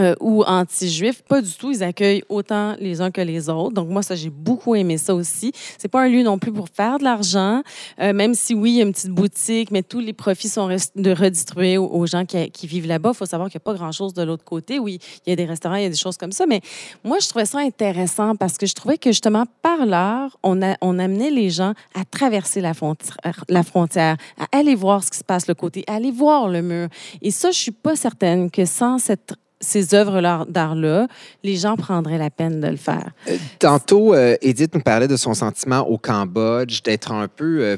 [0.00, 1.70] Euh, ou anti-juifs, pas du tout.
[1.70, 3.74] Ils accueillent autant les uns que les autres.
[3.74, 5.52] Donc moi, ça, j'ai beaucoup aimé ça aussi.
[5.76, 7.62] C'est pas un lieu non plus pour faire de l'argent,
[8.00, 10.68] euh, même si oui, il y a une petite boutique, mais tous les profits sont
[10.68, 13.10] de redistribués aux, gens qui, vivent là-bas.
[13.14, 14.78] Il faut savoir qu'il n'y a pas grand-chose de l'autre côté.
[14.78, 16.60] Oui, il y a des restaurants, il y a des choses comme ça, mais
[17.04, 20.76] moi, je trouvais ça intéressant parce que je trouvais que justement, par l'art, on, a,
[20.80, 25.46] on amenait les gens à traverser la frontière, à aller voir ce qui se passe
[25.48, 26.88] l'autre côté, à aller voir le mur.
[27.22, 31.08] Et ça, je suis pas certaine que sans cette ces œuvres d'art-là,
[31.42, 33.10] les gens prendraient la peine de le faire.
[33.58, 37.76] Tantôt, euh, Edith nous parlait de son sentiment au Cambodge, d'être un peu, euh,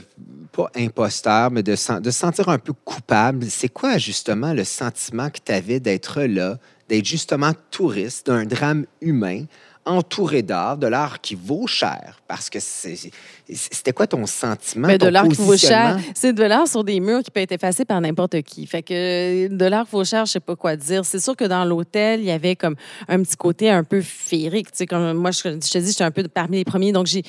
[0.52, 3.46] pas imposteur, mais de se sentir un peu coupable.
[3.48, 6.58] C'est quoi justement le sentiment que tu avais d'être là,
[6.88, 9.44] d'être justement touriste d'un drame humain,
[9.86, 12.20] entouré d'art, de l'art qui vaut cher?
[12.28, 13.10] Parce que c'est-
[13.54, 14.88] c'était quoi ton sentiment?
[14.88, 15.98] Mais de ton l'art qui vaut positionnement?
[15.98, 18.66] cher, c'est de l'art sur des murs qui peut être effacé par n'importe qui.
[18.66, 21.04] Fait que de l'art qui vaut cher, je sais pas quoi dire.
[21.04, 22.76] C'est sûr que dans l'hôtel, il y avait comme
[23.08, 24.70] un petit côté un peu féerique.
[24.72, 27.06] Tu sais, comme moi, je, je te dis, j'étais un peu parmi les premiers, donc
[27.06, 27.22] j'ai,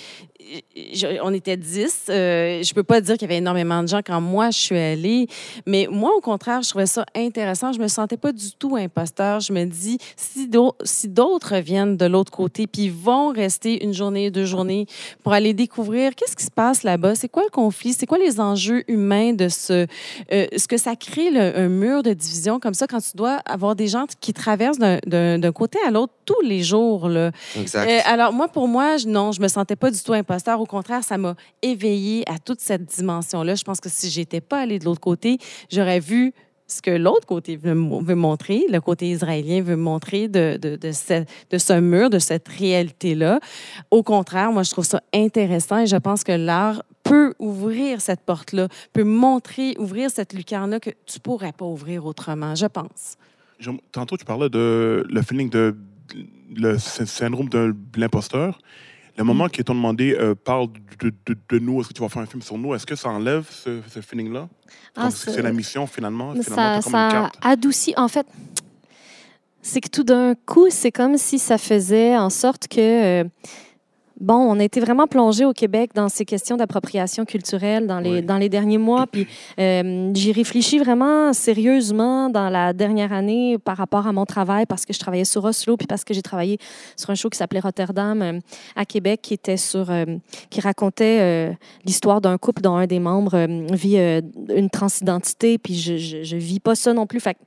[1.24, 2.05] on était dix.
[2.09, 4.78] Euh, je peux pas dire qu'il y avait énormément de gens quand moi je suis
[4.78, 5.28] allée,
[5.65, 7.72] mais moi, au contraire, je trouvais ça intéressant.
[7.72, 9.39] Je me sentais pas du tout imposteur.
[9.39, 10.47] Je me dis, si
[11.07, 14.86] d'autres viennent de l'autre côté, puis vont rester une journée, deux journées
[15.24, 18.39] pour aller découvrir qu'est-ce qui se passe là-bas, c'est quoi le conflit, c'est quoi les
[18.39, 19.86] enjeux humains de ce,
[20.32, 23.38] euh, ce que ça crée le- un mur de division comme ça quand tu dois
[23.45, 27.09] avoir des gens qui traversent d'un- côté à l'autre tous les jours.
[27.09, 27.32] Là?
[27.59, 27.89] Exact.
[27.89, 30.59] Euh, alors, moi, pour moi, je- non, je me sentais pas du tout imposteur.
[30.62, 33.55] Au contraire, ça m'a éveillée à toute cette dimension-là.
[33.55, 35.38] Je pense que si j'étais pas allée de l'autre côté,
[35.72, 36.34] j'aurais vu
[36.72, 40.76] ce que l'autre côté veut, mo- veut montrer, le côté israélien veut montrer de, de,
[40.78, 43.39] de, ce, mur, de cette réalité-là.
[43.91, 48.22] Au contraire, moi, je trouve ça intéressant et je pense que l'art peut ouvrir cette
[48.22, 53.17] porte-là, peut montrer, ouvrir cette lucarne-là que tu pourrais pas ouvrir autrement, je pense.
[53.91, 55.76] Tantôt, tu parlais de le feeling de
[56.55, 58.59] le sy- syndrome de l'imposteur.
[59.18, 60.68] Le moment qui t'ont demandé euh, parle
[60.99, 62.95] de, de- de nous, est-ce que tu vas faire un film sur nous, est-ce que
[62.95, 64.47] ça enlève ce, ce feeling-là?
[64.95, 66.34] Ah, c'est- la mission finalement.
[66.43, 67.93] Finalement ça, comme ça adoucit.
[67.97, 68.26] En fait,
[69.62, 73.22] c'est que tout d'un coup, c'est comme si ça faisait en sorte que.
[73.24, 73.24] euh,
[74.22, 78.11] Bon, on a été vraiment plongé au Québec dans ces questions d'appropriation culturelle dans les,
[78.11, 78.22] Oui.
[78.22, 79.07] dans les derniers mois.
[79.07, 79.26] Puis
[79.59, 84.86] euh, j'y réfléchis vraiment sérieusement dans la dernière année par rapport à mon travail parce
[84.86, 86.59] que je travaillais sur Oslo puis parce que j'ai travaillé
[86.95, 88.39] sur un show qui s'appelait Rotterdam euh,
[88.76, 90.05] à Québec qui était sur euh,
[90.51, 96.24] qui racontait l'histoire d'un couple dont un des membres vit une transidentité puis je, je,
[96.24, 97.19] je vis pas ça non plus.
[97.19, 97.38] Fait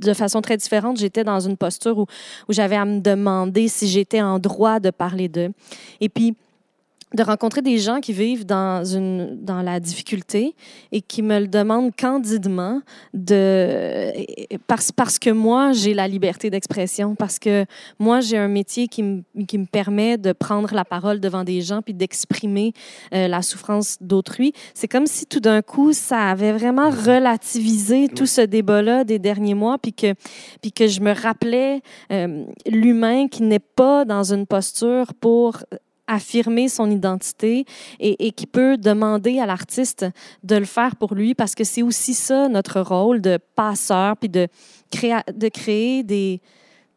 [0.00, 2.06] de façon très différente, j'étais dans une posture où,
[2.48, 5.50] j'avais à me demander si j'étais en droit de parler d'eux.
[6.00, 6.34] Et puis,
[7.14, 10.54] de rencontrer des gens qui vivent dans, une, dans la difficulté
[10.92, 12.82] et qui me le demandent candidement
[13.14, 14.12] de,
[14.66, 17.64] parce, parce que moi, j'ai la liberté d'expression, parce que
[17.98, 21.60] moi, j'ai un métier qui me, qui me permet de prendre la parole devant des
[21.62, 22.72] gens puis d'exprimer
[23.12, 24.52] euh, la souffrance d'autrui.
[24.74, 29.54] C'est comme si tout d'un coup, ça avait vraiment relativisé tout ce débat-là des derniers
[29.54, 30.14] mois puis que,
[30.62, 31.82] puis que je me rappelais
[32.12, 35.64] euh, l'humain qui n'est pas dans une posture pour
[36.10, 37.64] affirmer son identité
[38.00, 40.04] et, qui peut demander à l'artiste
[40.42, 44.28] de le faire pour lui parce que c'est aussi ça notre rôle de passeur puis
[44.28, 44.48] de
[44.90, 46.40] créer de créer des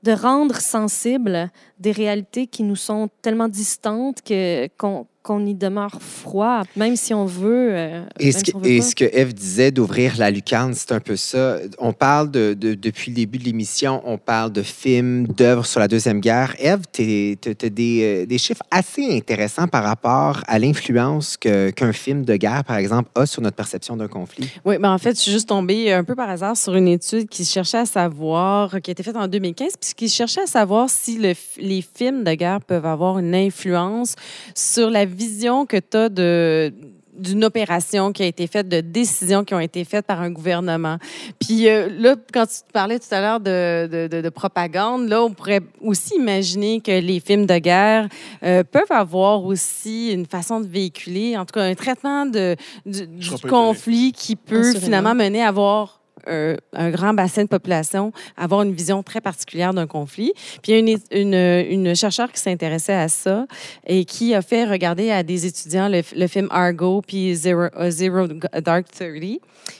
[0.01, 1.49] de rendre sensibles
[1.80, 7.13] des réalités qui nous sont tellement distantes que qu'on qu'on y demeure froid même si
[7.13, 8.86] on veut euh, Et ce, si que, on veut et pas.
[8.86, 11.57] ce que Eve disait d'ouvrir la lucarne, c'est un peu ça.
[11.80, 15.80] On parle de, de- depuis le début de l'émission, on parle de films, d'œuvres sur
[15.80, 16.55] la Deuxième Guerre.
[16.59, 17.01] Eve, tu
[17.47, 22.36] as des, euh, des chiffres assez intéressants par rapport à l'influence que- qu'un film de
[22.36, 24.49] guerre, par exemple, a sur notre perception d'un conflit.
[24.65, 27.30] Oui, mais en fait, je suis juste tombée un peu par hasard sur une étude
[27.30, 30.89] qui cherchait à savoir, qui a été faite en 2015, puis qui cherchait à savoir
[30.89, 34.15] si le les films de guerre peuvent avoir une influence
[34.55, 36.74] sur la vision que tu as de
[37.16, 40.97] d'une opération qui a été faite, de décisions qui ont été faites par un gouvernement.
[41.39, 45.24] Puis euh, là, quand tu parlais tout à l'heure de, de, de- de propagande, là,
[45.24, 48.09] on pourrait aussi imaginer que les films de guerre
[48.41, 52.55] euh, peuvent avoir aussi une façon de véhiculer, en tout cas un traitement de,
[52.88, 53.05] du,
[53.47, 54.84] conflit qui peut Assurément.
[54.86, 59.88] finalement mener à avoir un, grand bassin de population avoir une vision très particulière d'un
[59.88, 60.34] conflit.
[60.61, 63.45] Puis il y a une, une, une chercheure qui s'intéressait à ça
[63.86, 68.28] et qui a fait regarder à des étudiants le, film Argo puis Zero, euh, Zero
[68.28, 69.39] Dark Thirty.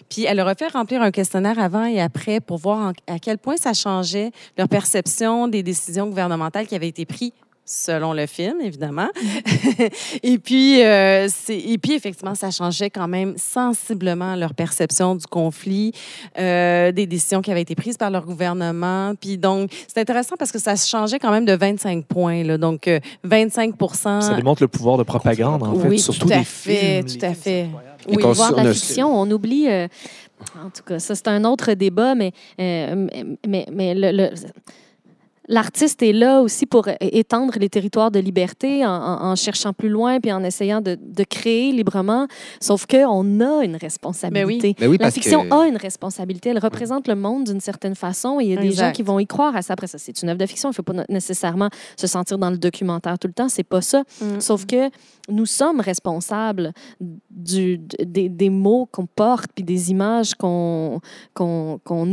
[0.10, 3.38] Puis elle leur a fait remplir un questionnaire avant et après pour voir à quel
[3.38, 7.32] point ça changeait leur perception des décisions gouvernementales qui avaient été prises
[7.66, 9.07] selon le film, évidemment.
[10.24, 15.93] et, puis, euh, et puis, effectivement, ça changeait quand même sensiblement leur perception du conflit,
[16.38, 19.14] euh, des décisions qui avaient été prises par leur gouvernement.
[19.20, 22.43] Puis donc, c'est intéressant parce que ça se changeait quand même de 25 points.
[22.43, 22.57] Là.
[22.57, 23.74] Donc, euh, 25
[24.22, 27.20] Ça démontre le pouvoir de propagande, en fait, Oui, surtout tout à des fait, films.
[27.20, 27.68] tout à fait.
[28.09, 29.68] Oui, voir de la fiction, on oublie.
[29.70, 29.88] euh,
[30.61, 33.07] en tout cas, ça, c'est un autre débat, mais, euh,
[33.47, 34.32] mais, mais le- le-
[35.50, 39.89] L'artiste est là aussi pour étendre les territoires de liberté en, en- en cherchant plus
[39.89, 42.28] loin puis en essayant de, de créer librement.
[42.62, 44.76] Sauf qu'on a une responsabilité.
[44.80, 46.50] Ben oui, La parce fiction que- a une responsabilité.
[46.50, 48.86] Elle représente le monde d'une certaine façon et il y a des Exact.
[48.88, 49.74] gens qui vont y croire à ça.
[49.74, 50.70] Après ça, c'est une œuvre de fiction.
[50.70, 53.50] Il ne faut pas nécessairement se sentir dans le documentaire tout le temps.
[53.50, 54.04] C'est pas ça.
[54.22, 54.39] Mm.
[54.39, 54.89] Sauf que
[55.30, 56.72] nous sommes responsables
[57.30, 61.00] du, des, des mots qu'on porte puis des images qu'on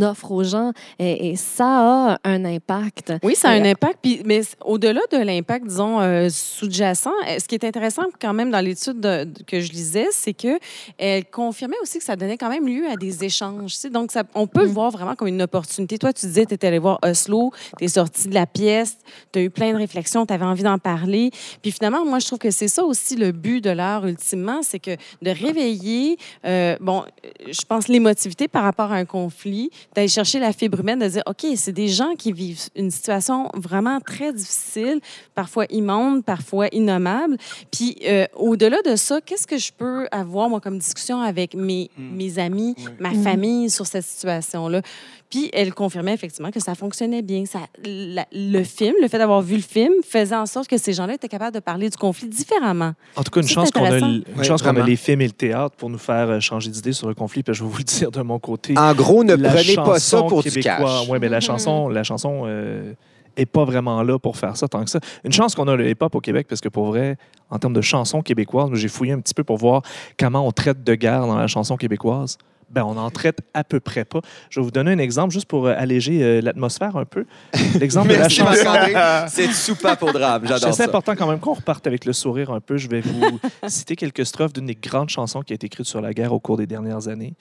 [0.02, 0.72] offre aux gens.
[0.98, 3.12] Et, et ça a un impact.
[3.22, 3.98] Oui, ça a un Et- impact.
[4.02, 8.50] Puis, mais au-delà de l'impact, disons, euh, sous-jacent, euh, ce qui est intéressant quand même
[8.50, 10.58] dans l'étude de- de- que je lisais, c'est que
[10.98, 13.72] elle confirmait aussi que ça donnait quand même lieu à des échanges.
[13.74, 13.90] tu sais.
[13.90, 15.98] Donc, ça, on peut le voir vraiment comme une opportunité.
[15.98, 18.96] Toi, tu disais, tu étais allé voir Oslo, tu es sorti de la pièce,
[19.32, 21.30] tu as eu plein de réflexions, tu avais envie d'en parler.
[21.62, 24.78] Puis finalement, moi, je trouve que c'est ça aussi le but de l'art, ultimement, c'est
[24.78, 24.92] que
[25.22, 26.16] de réveiller,
[26.46, 30.80] euh, bon, euh, je pense, l'émotivité par rapport à un conflit, d'aller chercher la fibre
[30.80, 33.09] humaine, de dire, OK, c'est des gens qui vivent une situation
[33.54, 35.00] vraiment très difficile,
[35.34, 37.36] parfois immonde, parfois innommable.
[37.70, 41.90] Puis euh, au-delà de ça, qu'est-ce que je peux avoir, moi, comme discussion avec mes,
[41.98, 44.82] mes amis, ma famille sur cette situation-là?
[45.30, 47.44] Puis elle confirmait effectivement que ça fonctionnait bien.
[47.46, 50.92] Ça, la- le film, le fait d'avoir vu le film, faisait en sorte que ces
[50.92, 52.94] gens-là étaient capables de parler du conflit différemment.
[53.14, 55.26] En tout cas, une chance qu'on a, une Oui, chance qu'on a les films et
[55.26, 57.44] le théâtre pour nous faire euh, changer d'idée sur le conflit.
[57.44, 58.76] Puis je vais vous le dire de mon côté.
[58.76, 61.08] En gros, ne prenez pas ça chanson pour du cash.
[61.08, 62.92] Ouais, mais la chanson, la chanson euh,
[63.40, 65.00] est pas vraiment là pour faire ça tant que ça.
[65.24, 67.16] Une chance qu'on a le hip-hop au Québec, parce que pour vrai,
[67.50, 69.82] en termes de chansons québécoises, j'ai fouillé un petit peu pour voir
[70.18, 72.38] comment on traite de guerre dans la chanson québécoise.
[72.70, 74.20] Ben, on en traite à peu près pas.
[74.48, 77.24] Je vais vous donner un exemple juste pour euh, alléger euh, l'atmosphère un peu.
[77.80, 78.70] L'exemple de la chanson.
[79.28, 80.46] C'est soupape au drame.
[80.46, 80.84] J'adore C'est ça.
[80.84, 82.76] important quand même qu'on reparte avec le sourire un peu.
[82.76, 86.00] Je vais vous citer quelques strophes d'une des grandes chansons qui a été écrite sur
[86.00, 87.34] la guerre au cours des dernières années.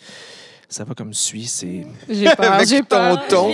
[0.69, 1.45] Ça va comme suit.
[1.47, 3.27] C'est J'ai peur, Avec j'ai ton peur.
[3.27, 3.51] ton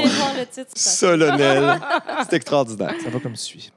[0.75, 1.79] solennel.
[2.29, 2.93] C'est extraordinaire.
[3.03, 3.71] Ça va comme suit.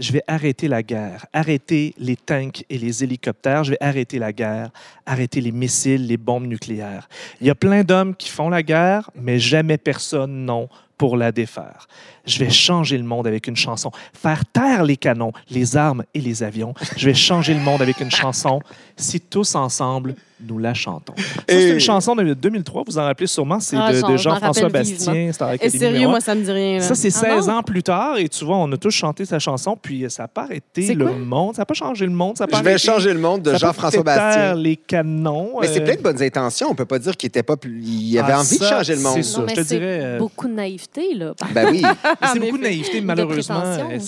[0.00, 4.32] Je vais arrêter la guerre, arrêter les tanks et les hélicoptères, je vais arrêter la
[4.32, 4.70] guerre,
[5.04, 7.08] arrêter les missiles, les bombes nucléaires.
[7.40, 11.32] Il y a plein d'hommes qui font la guerre, mais jamais personne non pour la
[11.32, 11.88] défaire.
[12.28, 16.20] Je vais changer le monde avec une chanson, faire taire les canons, les armes et
[16.20, 16.74] les avions.
[16.96, 18.60] Je vais changer le monde avec une chanson,
[18.96, 20.14] si tous ensemble
[20.46, 21.14] nous la chantons.
[21.16, 24.68] Ça, c'est Et- une chanson de 2003, vous en rappelez sûrement, c'est Ah, de, Jean-François
[24.68, 26.12] Bastien, Star Et Academy sérieux, numéro un.
[26.12, 26.74] moi, ça me dit rien.
[26.78, 26.80] là.
[26.84, 27.54] Ça, c'est Ah 16 non?
[27.54, 30.28] ans plus tard, et tu vois, on a tous chanté sa chanson, puis ça n'a
[30.28, 31.56] pas arrêté C'est le monde.
[31.56, 32.36] Ça n'a pas changé le monde.
[32.38, 34.54] Ça Je vais changer le monde de Jean-François Bastien.
[34.54, 35.54] les canons.
[35.60, 36.68] Mais c'est euh, plein de bonnes intentions.
[36.70, 37.80] On peut pas dire qu'il était pas plus.
[37.82, 39.14] Il avait Ah, envie de changer le monde.
[39.14, 39.40] c'est ça.
[39.40, 41.34] Non, je te c'est dirais, euh, beaucoup de naïveté, là.
[41.52, 41.82] Ben oui.
[42.20, 43.60] Mais c'est beaucoup de naïveté, malheureusement.
[43.90, 43.98] euh,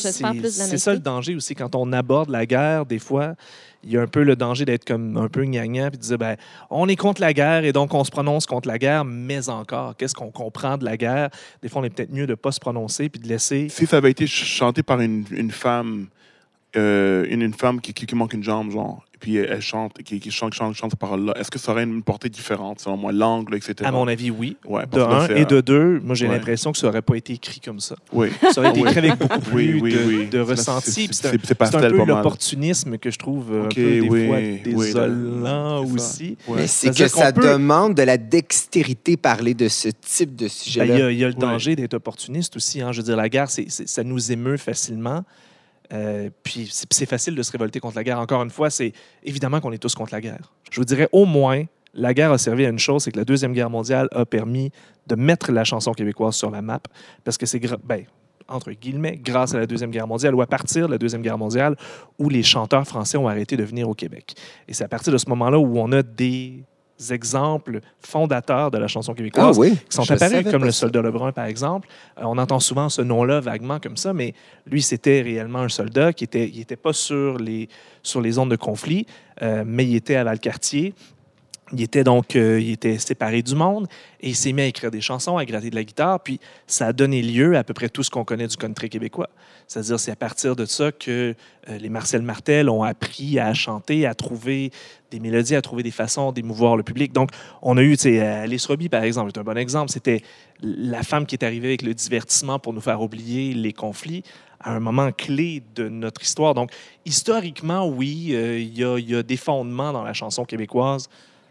[0.68, 1.54] C'est ça le danger aussi.
[1.54, 3.34] Quand on aborde la guerre, des fois,
[3.82, 6.18] il y a un peu le danger d'être comme un peu gnangnan puis de dire
[6.18, 6.36] ben,
[6.68, 9.96] on est contre la guerre et donc on se prononce contre la guerre, mais encore,
[9.96, 11.30] qu'est-ce qu'on comprend de la guerre?
[11.62, 13.68] Des fois, on est peut-être mieux de ne pas se prononcer puis de laisser.
[13.70, 16.08] Si ça avait été ch- chanté par une, une femme,
[16.76, 20.18] euh, une, une femme qui, qui, qui manque une jambe, genre, puis elle chante, qui,
[20.18, 23.12] qui chante, chante, chante ces paroles-là, est-ce que ça aurait une portée différente, selon moi,
[23.12, 23.74] l'angle, etc.
[23.84, 24.56] À mon avis, oui.
[24.66, 25.28] Ouais, De un.
[25.28, 26.34] Et de deux, moi, j'ai ouais.
[26.34, 27.96] l'impression que ça n'aurait pas été écrit comme ça.
[28.12, 28.28] Oui.
[28.52, 30.26] Ça aurait été écrit avec beaucoup plus Oui, oui, de, oui.
[30.26, 31.08] de C'est- ressenti.
[31.12, 34.38] c'est- un, un peu l'opportunisme que je trouve euh, Ok, un peu des oui, fois
[34.64, 36.36] désolant aussi.
[36.48, 36.60] Ouais.
[36.62, 40.94] Mais c'est que ça demande de la dextérité parler de ce type de Ben, sujet-là.
[40.94, 41.40] Il y, a- il y a le Ouais.
[41.40, 42.80] danger d'être opportuniste aussi.
[42.80, 42.92] hein.
[42.92, 45.24] Je veux dire, la guerre, ça nous émeut facilement.
[45.92, 48.20] Euh, puis c'est facile de se révolter contre la guerre.
[48.20, 50.52] Encore une fois, c'est évidemment qu'on est tous contre la guerre.
[50.70, 51.64] Je vous dirais au moins,
[51.94, 54.70] la guerre a servi à une chose, c'est que la Deuxième Guerre mondiale a permis
[55.06, 56.80] de mettre la chanson québécoise sur la map,
[57.24, 58.04] parce que c'est, ben,
[58.48, 61.38] entre guillemets, grâce à la Deuxième Guerre mondiale ou à partir de la Deuxième Guerre
[61.38, 61.76] mondiale
[62.18, 64.34] où les chanteurs français ont arrêté de venir au Québec.
[64.68, 66.64] Et c'est à partir de ce moment-là où on a des
[67.10, 69.76] exemples fondateurs de la chanson Ah québécoise oui.
[69.88, 71.88] qui sont je apparus, comme le soldat Lebrun, par exemple.
[72.18, 74.34] Euh, on entend souvent ce nom-là vaguement comme ça, mais
[74.66, 77.68] lui, c'était réellement un soldat qui était, il était pas sur les,
[78.02, 79.06] sur les zones de conflit,
[79.42, 80.94] euh, mais il était à Valcartier.
[81.72, 83.86] Il était donc euh, il était séparé du monde
[84.20, 86.88] et il s'est mis à écrire des chansons, à gratter de la guitare, puis ça
[86.88, 89.30] a donné lieu à, peu près tout ce qu'on connaît du country québécois.
[89.66, 91.34] C'est-à-dire, c'est à partir de ça que
[91.68, 94.72] euh, les Marcel Martel ont appris à chanter, à trouver
[95.10, 97.12] des mélodies, à trouver des façons d'émouvoir le public.
[97.12, 97.30] Donc,
[97.62, 99.90] on a eu, tu sais, Alice Robbie, par exemple, est un bon exemple.
[99.90, 100.22] C'était
[100.60, 104.22] la femme qui est arrivée avec le divertissement pour nous faire oublier les conflits
[104.60, 106.54] à un moment clé de notre histoire.
[106.54, 106.70] Donc,
[107.06, 111.08] historiquement, oui, euh, il y a des fondements dans la chanson québécoise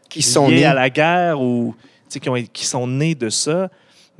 [0.10, 0.66] Qui sont liés nés.
[0.66, 1.76] à la guerre ou
[2.10, 3.70] qui, ont, qui sont nés de ça.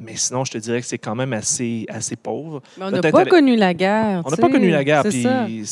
[0.02, 2.62] Mais sinon, je te dirais que c'est quand même assez, assez pauvre.
[2.78, 4.22] Mais on n'a pas connu la guerre.
[4.24, 5.04] On n'a pas connu la guerre.
[5.04, 5.26] Puis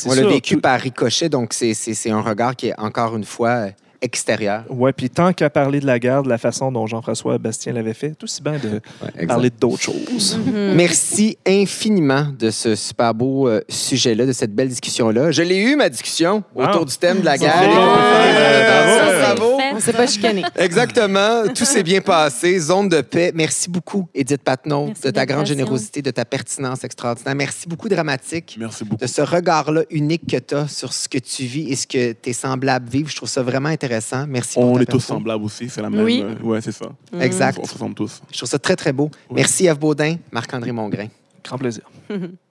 [0.06, 3.48] On l'a vécu tout- par ricochet, donc c'est- un regard qui est encore une fois
[3.48, 3.70] euh,
[4.02, 4.64] extérieur.
[4.68, 7.94] Ouais, puis tant qu'à parler de la guerre de la façon dont Jean-François Bastien l'avait
[7.94, 8.80] fait, tout aussi bien de
[9.16, 10.38] Ouais, parler d'autres choses.
[10.46, 10.74] Mhm.
[10.74, 15.30] Merci infiniment de ce super beau euh, sujet-là, de cette belle discussion-là.
[15.32, 16.66] Je l'ai eu, ma discussion, Wow.
[16.66, 17.62] autour du thème de la guerre.
[17.62, 19.58] Euh, bravo.
[19.78, 20.42] On s'est pas chicané.
[20.56, 21.44] Exactement.
[21.54, 22.58] Tout s'est bien passé.
[22.58, 23.30] Zone de paix.
[23.32, 27.36] Merci beaucoup, Edith Patnaud, Merci de ta de grande générosité, de ta pertinence extraordinaire.
[27.36, 29.00] Merci beaucoup, Dramatique, Merci beaucoup.
[29.00, 32.10] de ce regard-là unique que tu as sur ce que tu vis et ce que
[32.12, 33.08] tes semblables vivent.
[33.08, 34.26] Je trouve ça vraiment intéressant.
[34.26, 36.04] Merci pour On ta est tous semblables aussi, c'est la même.
[36.04, 36.24] Oui.
[36.24, 36.86] euh, ouais, c'est ça.
[37.20, 37.58] Exact.
[37.62, 38.20] On se ressemble tous.
[38.32, 39.10] Je trouve ça très, très beau.
[39.30, 41.06] Merci Yves Baudin, Marc-André Mongrain.
[41.44, 41.82] Grand plaisir.